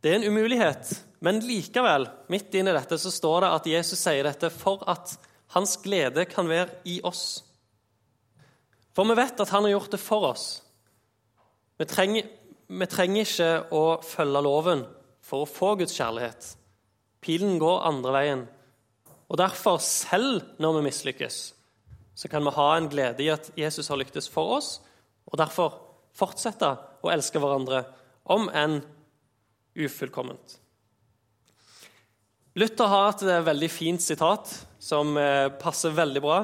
Det 0.02 0.12
er 0.12 0.20
en 0.20 0.28
umulighet, 0.30 0.90
men 1.24 1.40
likevel, 1.42 2.06
midt 2.30 2.54
inni 2.54 2.74
dette, 2.74 2.98
så 2.98 3.10
står 3.10 3.42
det 3.42 3.54
at 3.56 3.68
Jesus 3.70 4.02
sier 4.02 4.26
dette 4.26 4.50
for 4.54 4.84
at 4.90 5.16
hans 5.56 5.76
glede 5.82 6.26
kan 6.28 6.48
være 6.50 6.82
i 6.86 7.00
oss. 7.06 7.40
For 8.94 9.08
vi 9.08 9.16
vet 9.18 9.40
at 9.42 9.52
han 9.52 9.66
har 9.66 9.74
gjort 9.74 9.96
det 9.96 10.02
for 10.02 10.28
oss. 10.30 10.46
Vi 11.76 11.88
trenger, 11.88 12.28
vi 12.66 12.86
trenger 12.88 13.26
ikke 13.26 13.50
å 13.76 13.82
følge 14.04 14.44
loven 14.44 14.84
for 15.26 15.44
å 15.44 15.50
få 15.50 15.74
Guds 15.80 15.96
kjærlighet. 15.96 16.52
Pilen 17.24 17.58
går 17.60 17.84
andre 17.88 18.14
veien. 18.14 18.46
Og 19.26 19.40
Derfor, 19.40 19.80
selv 19.82 20.44
når 20.62 20.78
vi 20.78 20.86
mislykkes, 20.86 21.40
så 22.16 22.30
kan 22.32 22.44
vi 22.44 22.54
ha 22.56 22.68
en 22.74 22.88
glede 22.88 23.24
i 23.24 23.32
at 23.32 23.50
Jesus 23.58 23.90
har 23.92 24.00
lyktes 24.00 24.28
for 24.32 24.56
oss, 24.56 24.78
og 25.28 25.36
derfor 25.36 25.74
fortsette 26.16 26.70
å 27.04 27.12
elske 27.12 27.40
hverandre, 27.42 27.84
om 28.26 28.48
enn 28.50 28.80
ufullkomment. 29.76 30.56
Luther 32.56 32.88
har 32.88 33.12
et 33.12 33.22
veldig 33.46 33.68
fint 33.70 34.02
sitat 34.02 34.48
som 34.82 35.12
eh, 35.20 35.52
passer 35.60 35.92
veldig 35.94 36.22
bra. 36.24 36.38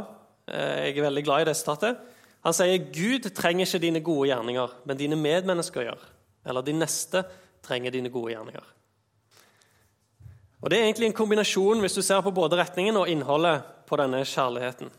Eh, 0.44 0.90
jeg 0.90 0.98
er 0.98 1.06
veldig 1.08 1.24
glad 1.24 1.42
i 1.42 1.48
det 1.48 1.56
sitatet. 1.56 1.98
Han 2.44 2.54
sier 2.54 2.84
Gud 2.92 3.30
trenger 3.32 3.64
ikke 3.64 3.80
dine 3.82 4.02
gode 4.04 4.28
gjerninger, 4.28 4.76
men 4.84 5.00
dine 5.00 5.18
medmennesker 5.18 5.88
gjør. 5.88 6.04
Eller 6.44 6.66
de 6.66 6.76
neste 6.76 7.24
trenger 7.64 7.94
dine 7.94 8.12
gode 8.12 8.34
gjerninger. 8.34 8.70
Og 10.62 10.70
Det 10.70 10.78
er 10.78 10.84
egentlig 10.86 11.08
en 11.08 11.16
kombinasjon 11.16 11.80
hvis 11.82 11.96
du 11.96 12.02
ser 12.04 12.20
på 12.22 12.34
både 12.34 12.60
retningen 12.60 13.00
og 13.00 13.08
innholdet 13.10 13.64
på 13.88 13.98
denne 13.98 14.20
kjærligheten. 14.22 14.92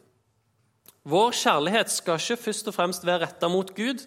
Vår 1.04 1.36
kjærlighet 1.36 1.92
skal 1.92 2.20
ikke 2.20 2.40
først 2.46 2.70
og 2.72 2.76
fremst 2.78 3.06
være 3.06 3.26
retta 3.26 3.50
mot 3.52 3.74
Gud, 3.76 4.06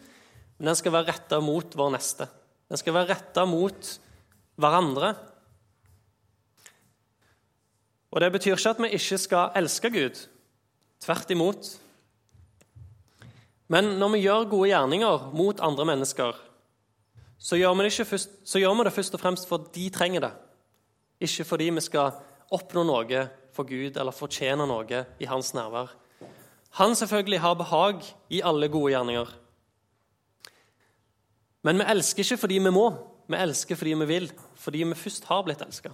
men 0.56 0.70
den 0.70 0.78
skal 0.78 0.94
være 0.94 1.10
retta 1.10 1.40
mot 1.44 1.76
vår 1.76 1.90
neste. 1.92 2.28
Den 2.70 2.80
skal 2.80 2.94
være 2.96 3.10
retta 3.12 3.44
mot 3.44 3.90
hverandre. 4.56 5.12
Og 8.10 8.20
Det 8.20 8.32
betyr 8.32 8.56
ikke 8.56 8.70
at 8.70 8.80
vi 8.80 8.88
ikke 8.96 9.18
skal 9.18 9.52
elske 9.60 9.90
Gud. 9.92 10.22
Tvert 11.04 11.30
imot. 11.30 11.68
Men 13.68 13.98
når 14.00 14.14
vi 14.14 14.22
gjør 14.24 14.48
gode 14.48 14.70
gjerninger 14.70 15.30
mot 15.36 15.60
andre 15.60 15.84
mennesker, 15.84 16.32
så 17.38 17.58
gjør, 17.60 18.04
først, 18.04 18.30
så 18.44 18.58
gjør 18.58 18.74
vi 18.78 18.84
det 18.84 18.92
først 18.92 19.14
og 19.14 19.20
fremst 19.20 19.48
fordi 19.48 19.84
de 19.84 19.90
trenger 19.90 20.20
det. 20.20 20.32
Ikke 21.20 21.44
fordi 21.44 21.68
vi 21.70 21.80
skal 21.80 22.16
oppnå 22.50 22.86
noe 22.86 23.28
for 23.52 23.68
Gud 23.68 23.96
eller 23.96 24.16
fortjene 24.16 24.64
noe 24.66 25.04
i 25.20 25.28
hans 25.28 25.52
nærvær. 25.52 25.92
Han 26.76 26.96
selvfølgelig 26.96 27.40
har 27.40 27.56
behag 27.56 28.02
i 28.28 28.42
alle 28.44 28.68
gode 28.68 28.92
gjerninger. 28.92 29.30
Men 31.64 31.80
vi 31.80 31.86
elsker 31.88 32.22
ikke 32.22 32.42
fordi 32.44 32.58
vi 32.62 32.72
må, 32.74 32.90
vi 33.26 33.38
elsker 33.40 33.78
fordi 33.80 33.94
vi 34.02 34.08
vil, 34.10 34.28
fordi 34.60 34.84
vi 34.84 34.98
først 34.98 35.24
har 35.30 35.42
blitt 35.46 35.64
elska. 35.64 35.90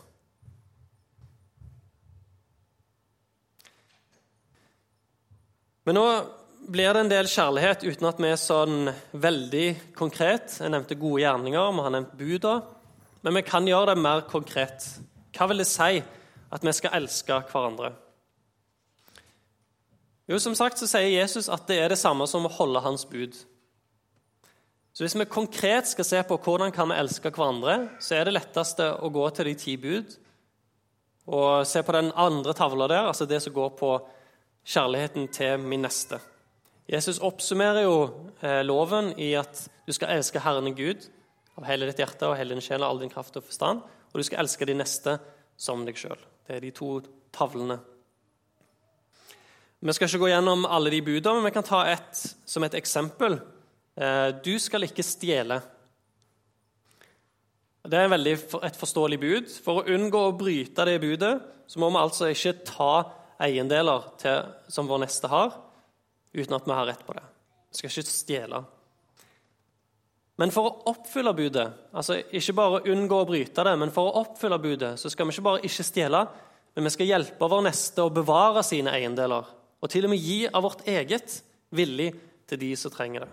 Men 5.87 5.99
nå 5.99 6.05
blir 6.71 6.95
det 6.95 7.01
en 7.03 7.11
del 7.11 7.31
kjærlighet 7.31 7.87
uten 7.87 8.07
at 8.07 8.21
vi 8.23 8.29
er 8.31 8.39
sånn 8.39 8.93
veldig 9.19 9.67
konkret. 9.99 10.61
Jeg 10.62 10.71
nevnte 10.71 10.99
gode 10.99 11.25
gjerninger, 11.25 11.73
vi 11.75 11.87
har 11.87 11.95
nevnt 11.97 12.15
buda. 12.19 12.59
Men 13.23 13.39
vi 13.39 13.47
kan 13.47 13.67
gjøre 13.67 13.95
det 13.95 14.03
mer 14.03 14.23
konkret. 14.31 14.87
Hva 15.35 15.49
vil 15.51 15.62
det 15.62 15.71
si 15.71 16.03
at 16.53 16.67
vi 16.67 16.75
skal 16.75 16.99
elske 16.99 17.39
hverandre? 17.51 17.95
Jo, 20.31 20.38
som 20.38 20.55
sagt 20.55 20.79
så 20.79 20.87
sier 20.87 21.11
Jesus 21.11 21.49
at 21.50 21.67
det 21.67 21.81
er 21.83 21.93
det 21.93 21.99
samme 22.00 22.29
som 22.31 22.47
å 22.47 22.52
holde 22.52 22.83
hans 22.85 23.05
bud. 23.11 23.35
Så 24.93 25.05
Hvis 25.05 25.17
vi 25.17 25.25
konkret 25.25 25.88
skal 25.88 26.05
se 26.05 26.21
på 26.29 26.37
hvordan 26.37 26.73
kan 26.73 26.91
vi 26.91 26.99
elske 27.00 27.33
hverandre, 27.33 27.97
så 28.00 28.19
er 28.19 28.29
det 28.29 28.37
letteste 28.37 28.91
å 29.00 29.09
gå 29.11 29.25
til 29.31 29.49
de 29.49 29.55
ti 29.59 29.76
bud 29.81 30.19
og 31.33 31.62
se 31.71 31.79
på 31.87 31.95
den 31.95 32.11
andre 32.19 32.52
tavla 32.52 32.88
der, 32.91 33.07
altså 33.07 33.29
det 33.31 33.38
som 33.45 33.55
går 33.55 33.71
på 33.79 33.93
kjærligheten 34.67 35.29
til 35.31 35.62
min 35.62 35.85
neste. 35.87 36.19
Jesus 36.91 37.21
oppsummerer 37.23 37.87
jo 37.87 37.97
eh, 38.43 38.62
loven 38.67 39.12
i 39.23 39.33
at 39.38 39.69
du 39.87 39.93
skal 39.95 40.17
elske 40.17 40.43
Herren 40.43 40.67
din 40.67 40.75
Gud 40.75 41.07
av 41.57 41.67
hele 41.69 41.87
ditt 41.87 42.02
hjerte 42.02 42.26
og 42.26 42.37
hele 42.37 42.57
din 42.57 42.64
sjel 42.64 42.83
og 42.83 42.88
all 42.91 43.02
din 43.05 43.12
kraft 43.12 43.38
og 43.38 43.47
forstand, 43.47 43.81
og 43.83 44.19
du 44.19 44.26
skal 44.26 44.43
elske 44.43 44.67
de 44.67 44.76
neste 44.76 45.17
som 45.57 45.87
deg 45.87 45.97
sjøl. 45.97 46.19
Det 46.47 46.59
er 46.59 46.67
de 46.67 46.73
to 46.75 46.97
tavlene. 47.33 47.79
Vi 49.83 49.93
skal 49.97 50.07
ikke 50.07 50.23
gå 50.23 50.29
gjennom 50.31 50.62
alle 50.71 50.93
de 50.95 51.01
budene, 51.03 51.41
men 51.41 51.49
vi 51.49 51.55
kan 51.57 51.67
ta 51.67 51.81
ett 51.91 52.21
som 52.47 52.62
et 52.62 52.75
eksempel. 52.79 53.41
Eh, 53.99 54.29
du 54.45 54.55
skal 54.62 54.87
ikke 54.87 55.03
stjele. 55.03 55.57
Det 57.83 57.99
er 57.99 58.12
veldig 58.12 58.35
et 58.62 58.79
forståelig 58.79 59.19
bud. 59.19 59.49
For 59.65 59.81
å 59.81 59.89
unngå 59.91 60.21
å 60.23 60.37
bryte 60.39 60.87
det 60.87 61.01
budet 61.03 61.33
så 61.67 61.81
må 61.83 61.89
vi 61.91 61.99
altså 61.99 62.29
ikke 62.31 62.61
ta 62.69 62.93
eiendeler 63.43 64.07
til, 64.23 64.53
som 64.71 64.87
vår 64.87 65.03
neste 65.03 65.31
har, 65.33 65.57
uten 66.31 66.55
at 66.55 66.69
vi 66.69 66.77
har 66.77 66.87
rett 66.87 67.03
på 67.07 67.17
det. 67.17 67.25
Vi 67.73 67.81
skal 67.81 67.91
ikke 67.91 68.12
stjele. 68.12 68.61
Men 70.39 70.55
for 70.55 70.69
å 70.69 70.93
oppfylle 70.93 71.33
budet, 71.37 71.65
altså 71.91 72.21
ikke 72.23 72.55
bare 72.55 72.85
unngå 72.93 73.19
å 73.19 73.27
bryte 73.29 73.65
det, 73.67 73.75
men 73.83 73.91
for 73.95 74.09
å 74.12 74.23
oppfylle 74.23 74.61
budet, 74.62 74.95
så 75.01 75.11
skal 75.11 75.27
vi 75.27 75.35
ikke 75.35 75.47
bare 75.49 75.65
ikke 75.67 75.87
stjele, 75.87 76.23
men 76.77 76.87
vi 76.87 76.95
skal 76.95 77.11
hjelpe 77.11 77.51
vår 77.51 77.67
neste 77.67 78.07
å 78.07 78.15
bevare 78.15 78.62
sine 78.67 78.95
eiendeler, 78.95 79.51
og 79.83 79.91
til 79.91 80.07
og 80.07 80.12
med 80.12 80.23
gi 80.23 80.45
av 80.47 80.62
vårt 80.62 80.87
eget 80.89 81.41
villig 81.75 82.12
til 82.47 82.61
de 82.61 82.71
som 82.79 82.93
trenger 82.95 83.27
det. 83.27 83.33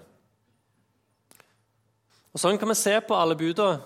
Og 2.33 2.41
Sånn 2.41 2.59
kan 2.61 2.69
vi 2.69 2.77
se 2.77 2.93
på 3.05 3.17
alle 3.17 3.37
budene 3.37 3.79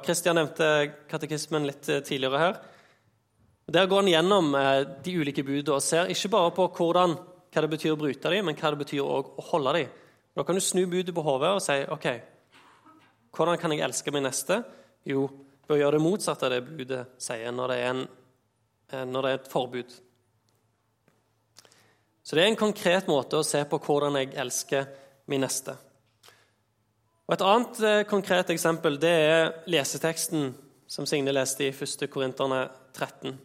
Kristian 0.00 0.38
nevnte 0.38 0.66
katekismen 1.10 1.66
litt 1.68 1.88
eh, 1.92 2.00
tidligere 2.00 2.38
her. 2.40 2.54
Der 3.68 3.86
går 3.86 4.00
han 4.00 4.08
gjennom 4.08 4.54
eh, 4.56 4.86
de 5.04 5.16
ulike 5.20 5.44
budene 5.44 5.76
og 5.76 5.84
ser 5.84 6.08
ikke 6.08 6.30
bare 6.32 6.54
på 6.56 6.64
hvordan, 6.78 7.12
hva 7.52 7.62
det 7.66 7.72
betyr 7.74 7.92
å 7.92 7.98
bryte 8.00 8.32
dem, 8.32 8.48
men 8.48 8.56
hva 8.56 8.70
det 8.72 8.80
betyr 8.80 9.04
å 9.04 9.18
holde 9.50 9.74
dem. 9.76 9.90
Da 10.32 10.46
kan 10.48 10.56
du 10.56 10.64
snu 10.64 10.86
budet 10.88 11.12
på 11.12 11.24
hodet 11.26 11.52
og 11.52 11.60
si 11.60 11.76
ok, 11.92 12.06
hvordan 13.36 13.60
kan 13.60 13.74
jeg 13.74 13.84
elske 13.84 14.14
min 14.14 14.24
neste? 14.24 14.62
Jo, 15.04 15.26
ved 15.66 15.76
å 15.76 15.80
gjøre 15.82 15.98
det 15.98 16.04
motsatte 16.06 16.48
av 16.48 16.54
det 16.56 16.62
budet 16.64 17.02
sier 17.20 17.52
når 17.52 17.74
det 17.74 17.78
er, 17.82 17.90
en, 17.92 18.02
eh, 18.94 19.04
når 19.12 19.26
det 19.26 19.34
er 19.34 19.42
et 19.42 19.52
forbud. 19.52 19.98
Så 22.22 22.36
det 22.36 22.44
er 22.44 22.50
en 22.52 22.60
konkret 22.60 23.08
måte 23.08 23.38
å 23.38 23.46
se 23.46 23.62
på 23.68 23.80
hvordan 23.80 24.18
jeg 24.20 24.34
elsker 24.38 24.88
min 25.30 25.44
neste. 25.44 25.76
Og 27.30 27.36
Et 27.36 27.46
annet 27.46 27.80
eh, 27.86 28.02
konkret 28.10 28.50
eksempel 28.50 28.98
det 28.98 29.14
er 29.14 29.52
leseteksten 29.70 30.50
som 30.90 31.06
Signe 31.06 31.30
leste 31.30 31.68
i 31.68 31.70
1. 31.70 32.08
Korinterne 32.10 32.64
13. 32.96 33.36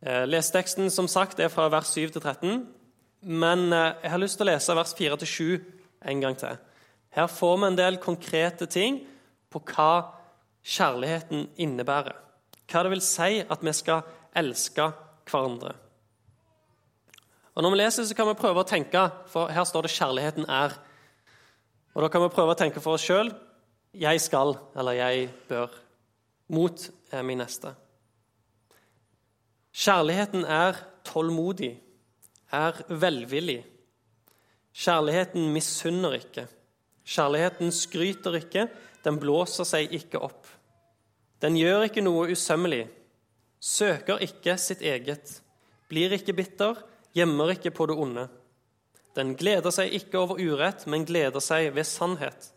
Eh, 0.00 0.24
leseteksten 0.24 0.88
som 0.90 1.08
sagt 1.08 1.40
er 1.40 1.52
fra 1.52 1.68
vers 1.68 1.92
7 1.92 2.14
til 2.14 2.22
13, 2.22 2.62
men 3.28 3.66
eh, 3.76 3.92
jeg 4.02 4.14
har 4.14 4.22
lyst 4.22 4.40
til 4.40 4.48
å 4.48 4.50
lese 4.54 4.76
vers 4.78 4.94
4 4.96 5.20
til 5.20 5.30
7 5.34 5.60
en 6.08 6.24
gang 6.24 6.38
til. 6.40 6.56
Her 7.12 7.28
får 7.28 7.58
vi 7.58 7.68
en 7.68 7.76
del 7.76 8.00
konkrete 8.00 8.70
ting 8.70 9.02
på 9.52 9.60
hva 9.74 9.92
kjærligheten 10.64 11.50
innebærer. 11.60 12.16
Hva 12.70 12.84
det 12.86 12.94
vil 12.94 13.04
si 13.04 13.42
at 13.44 13.60
vi 13.66 13.76
skal 13.76 14.06
elske 14.40 14.88
hverandre. 15.28 15.74
Og 17.54 17.62
Når 17.62 17.70
vi 17.70 17.76
leser, 17.76 18.04
så 18.04 18.14
kan 18.14 18.28
vi 18.28 18.38
prøve 18.38 18.62
å 18.62 18.68
tenke, 18.68 19.10
for 19.26 19.48
her 19.48 19.64
står 19.64 19.82
det 19.82 19.90
'kjærligheten 19.90 20.46
er'. 20.46 20.78
Og 21.94 22.02
Da 22.02 22.08
kan 22.08 22.22
vi 22.22 22.28
prøve 22.28 22.54
å 22.54 22.58
tenke 22.58 22.80
for 22.80 22.94
oss 22.94 23.02
sjøl 23.02 23.34
jeg 23.94 24.20
skal, 24.20 24.54
eller 24.76 24.92
jeg 24.92 25.30
bør, 25.48 25.68
mot 26.48 26.90
min 27.24 27.38
neste. 27.38 27.74
Kjærligheten 29.72 30.44
er 30.44 30.78
tålmodig, 31.04 31.80
er 32.52 32.72
velvillig. 32.88 33.64
Kjærligheten 34.74 35.52
misunner 35.52 36.14
ikke. 36.18 36.46
Kjærligheten 37.06 37.72
skryter 37.72 38.38
ikke, 38.38 38.68
den 39.04 39.18
blåser 39.18 39.64
seg 39.64 39.92
ikke 39.94 40.22
opp. 40.22 40.46
Den 41.42 41.56
gjør 41.56 41.86
ikke 41.88 42.04
noe 42.04 42.28
usømmelig, 42.30 42.84
søker 43.60 44.20
ikke 44.22 44.56
sitt 44.60 44.82
eget, 44.82 45.40
blir 45.88 46.12
ikke 46.12 46.36
bitter, 46.36 46.76
gjemmer 47.16 47.54
ikke 47.54 47.72
på 47.74 47.88
det 47.90 47.96
onde. 47.98 48.28
Den 49.18 49.34
gleder 49.38 49.74
seg 49.74 49.92
ikke 49.96 50.20
over 50.22 50.38
urett, 50.38 50.86
men 50.86 51.06
gleder 51.08 51.42
seg 51.42 51.72
ved 51.74 51.88
sannhet. 51.88 52.52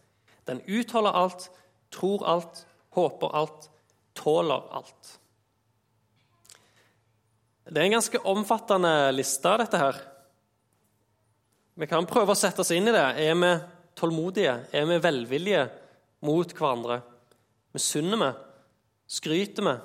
Den 0.45 0.61
utholder 0.67 1.17
alt, 1.17 1.49
tror 1.93 2.25
alt, 2.29 2.63
håper 2.93 3.35
alt, 3.35 3.69
tåler 4.17 4.67
alt. 4.75 5.13
Det 7.63 7.79
er 7.79 7.87
en 7.87 7.95
ganske 7.95 8.19
omfattende 8.27 9.11
liste, 9.15 9.53
dette 9.61 9.79
her. 9.79 10.01
Vi 11.79 11.87
kan 11.89 12.05
prøve 12.05 12.35
å 12.35 12.37
sette 12.37 12.61
oss 12.61 12.73
inn 12.75 12.89
i 12.91 12.93
det. 12.93 13.05
Er 13.23 13.37
vi 13.39 13.53
tålmodige? 13.97 14.57
Er 14.75 14.85
vi 14.89 14.99
velvillige 15.01 15.63
mot 16.27 16.53
hverandre? 16.53 16.99
Misunner 17.73 18.19
vi? 18.19 18.29
Skryter 19.15 19.65
vi? 19.65 19.77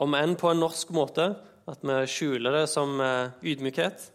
Om 0.00 0.14
enn 0.14 0.36
på 0.38 0.52
en 0.52 0.62
norsk 0.62 0.92
måte, 0.94 1.32
at 1.70 1.84
vi 1.86 1.98
skjuler 2.10 2.60
det 2.60 2.66
som 2.70 2.98
eh, 3.02 3.32
ydmykhet? 3.46 4.08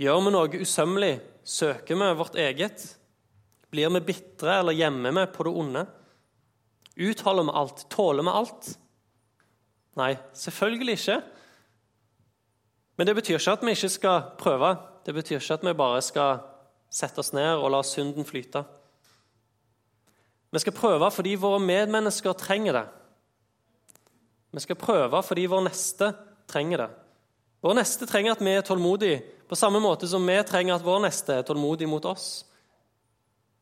Gjør 0.00 0.22
vi 0.24 0.32
noe 0.34 0.62
usømmelig, 0.64 1.14
søker 1.44 1.98
vi 2.00 2.08
vårt 2.18 2.38
eget? 2.40 2.84
Blir 3.72 3.92
vi 3.94 4.04
bitre 4.12 4.58
eller 4.60 4.76
gjemmer 4.76 5.14
vi 5.16 5.26
på 5.32 5.46
det 5.46 5.52
onde? 5.62 5.84
Utholder 6.96 7.46
vi 7.48 7.56
alt? 7.60 7.84
Tåler 7.92 8.26
vi 8.26 8.34
alt? 8.40 8.72
Nei, 10.00 10.12
selvfølgelig 10.36 10.96
ikke. 10.98 11.18
Men 12.96 13.08
det 13.08 13.16
betyr 13.16 13.38
ikke 13.38 13.56
at 13.56 13.64
vi 13.64 13.76
ikke 13.76 13.92
skal 13.92 14.24
prøve. 14.40 14.74
Det 15.06 15.14
betyr 15.14 15.38
ikke 15.38 15.60
at 15.60 15.66
vi 15.66 15.76
bare 15.76 16.02
skal 16.04 16.42
sette 16.92 17.22
oss 17.22 17.32
ned 17.32 17.56
og 17.56 17.70
la 17.72 17.82
synden 17.86 18.26
flyte. 18.28 18.64
Vi 20.52 20.60
skal 20.60 20.76
prøve 20.76 21.08
fordi 21.10 21.36
våre 21.40 21.60
medmennesker 21.64 22.36
trenger 22.36 22.76
det. 22.76 22.84
Vi 24.52 24.60
skal 24.60 24.76
prøve 24.76 25.22
fordi 25.24 25.46
vår 25.48 25.64
neste 25.64 26.12
trenger 26.52 26.84
det. 26.84 26.90
Vår 27.62 27.76
neste 27.78 28.08
trenger 28.10 28.34
at 28.34 28.42
vi 28.42 28.54
er 28.56 28.64
tålmodige, 28.66 29.20
på 29.48 29.58
samme 29.58 29.80
måte 29.82 30.08
som 30.08 30.24
vi 30.26 30.38
trenger 30.48 30.78
at 30.78 30.84
vår 30.86 31.02
neste 31.04 31.38
er 31.38 31.46
tålmodig 31.46 31.88
mot 31.90 32.04
oss. 32.08 32.44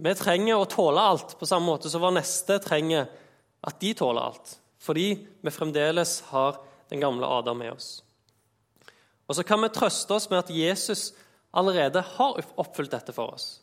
Vi 0.01 0.13
trenger 0.17 0.57
å 0.57 0.69
tåle 0.71 1.03
alt 1.03 1.35
på 1.37 1.49
samme 1.49 1.69
måte 1.69 1.91
som 1.93 2.01
vår 2.01 2.15
neste 2.17 2.57
trenger 2.63 3.11
at 3.67 3.81
de 3.83 3.91
tåler 3.99 4.31
alt. 4.31 4.55
Fordi 4.81 5.09
vi 5.45 5.53
fremdeles 5.53 6.21
har 6.31 6.61
den 6.89 7.03
gamle 7.03 7.29
Adam 7.29 7.59
med 7.61 7.75
oss. 7.75 7.91
Og 9.29 9.37
så 9.37 9.45
kan 9.47 9.61
vi 9.63 9.69
trøste 9.75 10.17
oss 10.17 10.31
med 10.31 10.41
at 10.41 10.55
Jesus 10.55 11.11
allerede 11.53 12.01
har 12.17 12.41
oppfylt 12.59 12.95
dette 12.95 13.13
for 13.15 13.35
oss. 13.35 13.61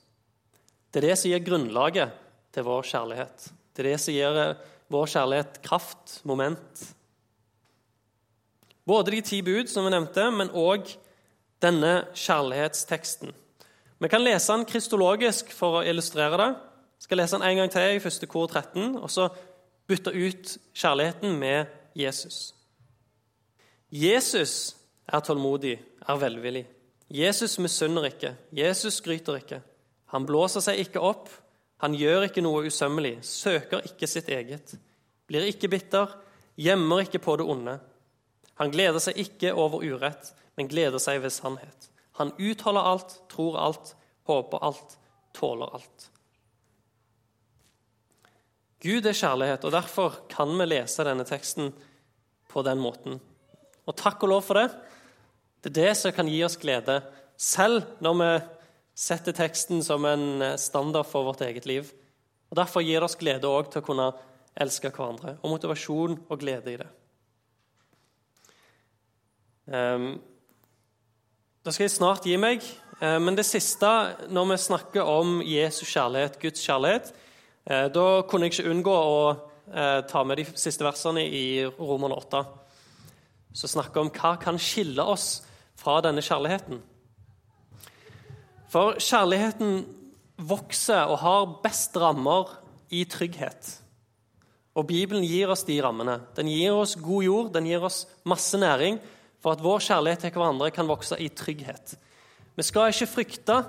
Det 0.91 1.01
er 1.01 1.09
det 1.09 1.17
som 1.19 1.31
gir 1.31 1.43
grunnlaget 1.43 2.13
til 2.55 2.67
vår 2.67 2.85
kjærlighet. 2.91 3.49
Det 3.73 3.83
er 3.83 3.89
det 3.89 3.97
som 4.03 4.15
gir 4.15 4.53
vår 4.93 5.09
kjærlighet 5.11 5.59
kraft, 5.65 6.19
moment, 6.27 6.85
både 8.87 9.11
de 9.11 9.21
ti 9.21 9.41
bud, 9.43 9.67
som 9.67 9.85
vi 9.85 9.91
nevnte, 9.91 10.29
men 10.31 10.53
òg 10.55 10.87
denne 11.61 12.07
kjærlighetsteksten. 12.15 13.33
Vi 13.99 14.07
kan 14.07 14.23
lese 14.23 14.53
den 14.53 14.65
kristologisk 14.69 15.51
for 15.55 15.79
å 15.79 15.85
illustrere 15.85 16.37
det. 16.39 16.49
Jeg 16.97 17.07
skal 17.07 17.21
lese 17.21 17.37
den 17.37 17.47
en 17.47 17.61
gang 17.61 17.71
til 17.73 17.97
i 17.97 18.03
første 18.03 18.29
kor 18.29 18.47
13, 18.47 18.95
og 19.01 19.09
så 19.11 19.29
bytte 19.87 20.13
ut 20.13 20.57
kjærligheten 20.77 21.35
med 21.39 21.65
Jesus. 21.97 22.53
Jesus 23.91 24.75
er 25.07 25.23
tålmodig, 25.23 25.77
er 26.09 26.21
velvillig. 26.21 26.65
Jesus 27.09 27.55
misunner 27.59 28.09
ikke, 28.09 28.35
Jesus 28.51 28.99
skryter 28.99 29.39
ikke. 29.39 29.61
Han 30.11 30.25
blåser 30.27 30.63
seg 30.63 30.81
ikke 30.83 31.03
opp, 31.03 31.29
han 31.83 31.95
gjør 31.95 32.27
ikke 32.27 32.43
noe 32.43 32.67
usømmelig, 32.67 33.19
søker 33.23 33.85
ikke 33.87 34.09
sitt 34.09 34.29
eget. 34.33 34.73
Blir 35.27 35.47
ikke 35.47 35.69
bitter, 35.71 36.11
gjemmer 36.57 37.05
ikke 37.05 37.21
på 37.23 37.37
det 37.39 37.47
onde. 37.47 37.77
Han 38.57 38.73
gleder 38.73 39.01
seg 39.03 39.19
ikke 39.21 39.53
over 39.53 39.85
urett, 39.85 40.31
men 40.57 40.69
gleder 40.69 41.01
seg 41.01 41.21
ved 41.23 41.33
sannhet. 41.33 41.89
Han 42.17 42.33
utholder 42.41 42.89
alt, 42.91 43.17
tror 43.29 43.57
alt, 43.61 43.93
håper 44.25 44.63
alt, 44.65 44.97
tåler 45.37 45.75
alt. 45.77 46.07
Gud 48.81 49.05
er 49.09 49.17
kjærlighet, 49.17 49.65
og 49.65 49.73
derfor 49.73 50.19
kan 50.29 50.53
vi 50.57 50.67
lese 50.69 51.05
denne 51.05 51.25
teksten 51.25 51.71
på 52.49 52.63
den 52.65 52.81
måten. 52.81 53.19
Og 53.87 53.95
takk 53.97 54.25
og 54.25 54.33
lov 54.33 54.45
for 54.45 54.59
det. 54.59 54.67
Det 55.61 55.71
er 55.71 55.79
det 55.79 55.95
som 55.97 56.13
kan 56.13 56.29
gi 56.29 56.43
oss 56.45 56.57
glede, 56.61 56.99
selv 57.37 57.85
når 58.03 58.19
vi 58.21 58.29
setter 58.97 59.35
teksten 59.37 59.83
som 59.85 60.05
en 60.09 60.43
standard 60.57 61.09
for 61.09 61.25
vårt 61.27 61.43
eget 61.45 61.65
liv. 61.69 61.89
Og 62.49 62.57
Derfor 62.57 62.85
gir 62.85 63.01
det 63.01 63.09
oss 63.09 63.17
glede 63.19 63.49
òg 63.49 63.69
til 63.71 63.83
å 63.83 63.85
kunne 63.85 64.11
elske 64.57 64.89
hverandre, 64.89 65.35
og 65.41 65.53
motivasjon 65.53 66.17
og 66.25 66.39
glede 66.41 66.73
i 66.73 66.79
det. 66.81 66.87
Ehm, 69.67 70.15
da 71.65 71.71
skal 71.73 71.83
jeg 71.83 71.97
snart 71.97 72.25
gi 72.25 72.37
meg. 72.39 72.63
Ehm, 73.01 73.25
men 73.27 73.35
det 73.35 73.45
siste, 73.45 73.89
når 74.31 74.51
vi 74.51 74.57
snakker 74.63 75.03
om 75.03 75.41
Jesus 75.43 75.89
kjærlighet, 75.91 76.39
Guds 76.39 76.63
kjærlighet, 76.63 77.11
eh, 77.65 77.87
da 77.91 78.21
kunne 78.21 78.47
jeg 78.47 78.53
ikke 78.55 78.71
unngå 78.71 78.93
å 78.93 79.37
eh, 79.73 80.01
ta 80.07 80.23
med 80.23 80.37
de 80.37 80.45
siste 80.55 80.85
versene 80.87 81.25
i 81.27 81.65
Romerne 81.67 82.15
8, 82.15 82.45
som 83.53 83.69
snakker 83.69 84.01
om 84.01 84.09
hva 84.09 84.37
kan 84.39 84.57
skille 84.57 85.03
oss 85.03 85.43
fra 85.75 85.99
denne 86.01 86.23
kjærligheten. 86.23 86.79
For 88.71 88.95
kjærligheten 88.95 89.83
vokser 90.37 91.11
og 91.11 91.19
har 91.19 91.59
best 91.63 91.97
rammer 91.97 92.55
i 92.89 93.03
trygghet. 93.03 93.81
Og 94.75 94.87
Bibelen 94.87 95.25
gir 95.25 95.49
oss 95.49 95.65
de 95.67 95.81
rammene. 95.81 96.21
Den 96.37 96.47
gir 96.47 96.71
oss 96.71 96.95
god 96.95 97.23
jord, 97.23 97.53
den 97.53 97.65
gir 97.65 97.83
oss 97.83 98.05
masse 98.23 98.57
næring 98.57 98.99
for 99.47 99.55
at 99.55 99.63
vår 99.63 99.79
kjærlighet 99.79 100.25
til 100.25 100.33
hverandre 100.35 100.67
kan 100.75 100.89
vokse 100.89 101.15
i 101.23 101.29
trygghet. 101.31 101.93
Vi 102.57 102.63
skal 102.67 102.89
ikke 102.91 103.07
frykte 103.07 103.61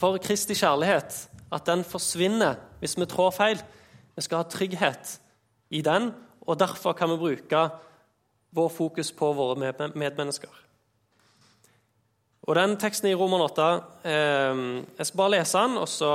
for 0.00 0.16
Kristi 0.16 0.54
kjærlighet, 0.56 1.16
at 1.52 1.66
den 1.68 1.82
forsvinner 1.84 2.56
hvis 2.80 2.96
vi 2.96 3.04
trår 3.04 3.34
feil. 3.36 3.60
Vi 4.16 4.24
skal 4.24 4.40
ha 4.40 4.46
trygghet 4.48 5.18
i 5.68 5.82
den, 5.84 6.08
og 6.40 6.56
derfor 6.56 6.96
kan 6.96 7.10
vi 7.12 7.18
bruke 7.20 7.60
vår 8.56 8.70
fokus 8.72 9.12
på 9.12 9.28
våre 9.36 9.74
medmennesker. 9.92 10.56
Og 12.48 12.56
den 12.56 12.78
teksten 12.80 13.10
i 13.10 13.14
Roman 13.18 13.44
8 13.44 13.66
eh, 14.08 14.62
Jeg 14.96 15.06
skal 15.06 15.20
bare 15.20 15.34
lese 15.36 15.66
den, 15.66 15.76
og 15.76 15.88
så 15.88 16.14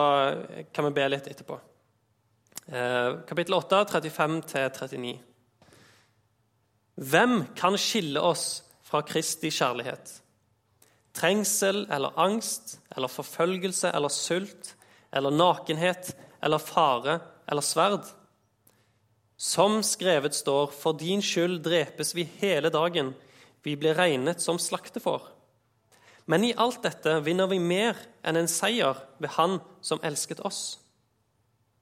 kan 0.73 0.89
vi 0.89 0.95
be 0.97 1.05
litt 1.13 1.29
etterpå. 1.29 1.59
Eh, 2.73 3.21
kapittel 3.29 3.53
8, 3.53 3.83
35-39. 3.93 5.13
Hvem 6.95 7.47
kan 7.57 7.77
skille 7.79 8.21
oss 8.21 8.61
fra 8.85 9.01
Kristi 9.05 9.49
kjærlighet? 9.53 10.19
Trengsel 11.13 11.85
eller 11.93 12.13
angst 12.19 12.77
eller 12.95 13.09
forfølgelse 13.09 13.89
eller 13.93 14.13
sult 14.13 14.73
eller 15.13 15.33
nakenhet 15.33 16.13
eller 16.43 16.61
fare 16.61 17.19
eller 17.49 17.65
sverd? 17.65 18.05
Som 19.37 19.81
skrevet 19.83 20.35
står, 20.37 20.71
for 20.71 20.93
din 20.93 21.21
skyld 21.21 21.63
drepes 21.65 22.13
vi 22.15 22.27
hele 22.39 22.69
dagen, 22.69 23.11
vi 23.63 23.75
blir 23.75 23.97
regnet 23.97 24.41
som 24.41 24.59
slaktefår. 24.61 25.25
Men 26.29 26.45
i 26.45 26.53
alt 26.55 26.83
dette 26.85 27.17
vinner 27.25 27.49
vi 27.51 27.59
mer 27.59 27.97
enn 28.23 28.39
en 28.39 28.47
seier 28.47 29.01
ved 29.19 29.33
Han 29.35 29.57
som 29.83 29.99
elsket 30.05 30.39
oss. 30.47 30.79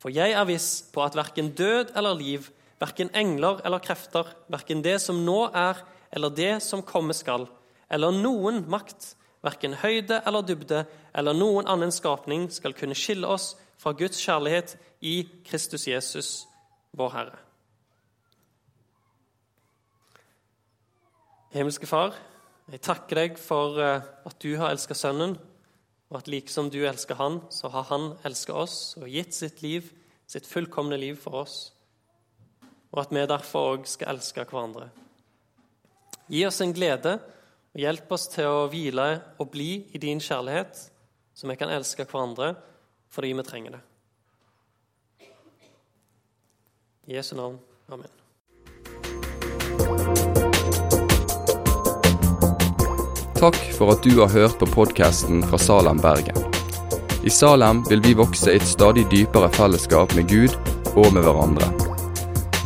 For 0.02 0.10
jeg 0.10 0.34
er 0.34 0.48
viss 0.50 0.82
på 0.94 1.04
at 1.06 1.18
verken 1.18 1.52
død 1.54 1.94
eller 1.96 2.18
liv, 2.18 2.48
verken 2.82 3.12
engler 3.14 3.62
eller 3.66 3.84
krefter, 3.84 4.28
verken 4.52 4.82
det 4.82 4.98
som 5.04 5.22
nå 5.26 5.46
er 5.54 5.82
eller 6.12 6.34
det 6.34 6.54
som 6.66 6.84
komme 6.84 7.14
skal, 7.16 7.46
eller 7.92 8.16
noen 8.16 8.64
makt, 8.72 9.14
verken 9.46 9.78
høyde 9.82 10.22
eller 10.26 10.46
dybde 10.46 10.84
eller 11.18 11.38
noen 11.38 11.70
annen 11.70 11.94
skapning 11.94 12.50
skal 12.54 12.76
kunne 12.78 12.98
skille 12.98 13.30
oss 13.30 13.54
fra 13.82 13.94
Guds 13.98 14.20
kjærlighet 14.22 14.76
i 15.02 15.22
Kristus 15.46 15.88
Jesus, 15.90 16.32
vår 16.98 17.16
Herre. 17.16 17.40
Himmelske 21.52 21.88
Far, 21.90 22.16
jeg 22.72 22.80
takker 22.86 23.18
deg 23.18 23.40
for 23.42 23.80
eh, 23.82 24.06
at 24.28 24.38
du 24.40 24.54
har 24.60 24.72
elsket 24.72 25.00
Sønnen, 25.00 25.34
og 26.12 26.20
at 26.22 26.30
like 26.32 26.52
som 26.52 26.70
du 26.72 26.80
elsker 26.88 27.18
Han, 27.20 27.42
så 27.52 27.72
har 27.74 27.90
Han 27.90 28.14
elsket 28.28 28.56
oss 28.56 28.78
og 29.00 29.10
gitt 29.12 29.36
sitt 29.36 29.62
liv, 29.64 29.90
sitt 30.28 30.48
fullkomne 30.48 30.96
liv 31.00 31.18
for 31.20 31.42
oss, 31.44 31.74
og 32.92 33.04
at 33.06 33.14
vi 33.16 33.28
derfor 33.28 33.76
òg 33.76 33.88
skal 33.90 34.16
elske 34.16 34.46
hverandre. 34.48 34.90
Gi 36.32 36.46
oss 36.48 36.62
en 36.64 36.74
glede 36.76 37.18
og 37.72 37.80
hjelp 37.80 38.12
oss 38.12 38.28
til 38.32 38.48
å 38.48 38.68
hvile 38.72 39.08
og 39.40 39.52
bli 39.52 39.72
i 39.96 40.02
din 40.02 40.20
kjærlighet, 40.24 40.88
så 41.34 41.48
vi 41.48 41.58
kan 41.60 41.72
elske 41.72 42.06
hverandre 42.06 42.54
fordi 43.12 43.34
vi 43.36 43.48
trenger 43.48 43.78
det. 43.78 43.84
I 47.08 47.18
Jesu 47.18 47.36
navn. 47.36 47.60
Amen. 47.92 48.12
Takk 53.42 53.58
for 53.74 53.90
at 53.96 54.04
du 54.06 54.20
har 54.20 54.30
hørt 54.30 54.60
på 54.62 54.70
podkasten 54.70 55.42
fra 55.50 55.58
Salem, 55.58 55.98
Bergen. 55.98 56.38
I 57.26 57.30
Salem 57.34 57.82
vil 57.90 58.04
vi 58.06 58.14
vokse 58.14 58.54
i 58.54 58.62
et 58.62 58.68
stadig 58.70 59.08
dypere 59.10 59.50
fellesskap 59.58 60.14
med 60.14 60.30
Gud 60.30 60.54
og 60.94 61.10
med 61.10 61.26
hverandre. 61.26 61.81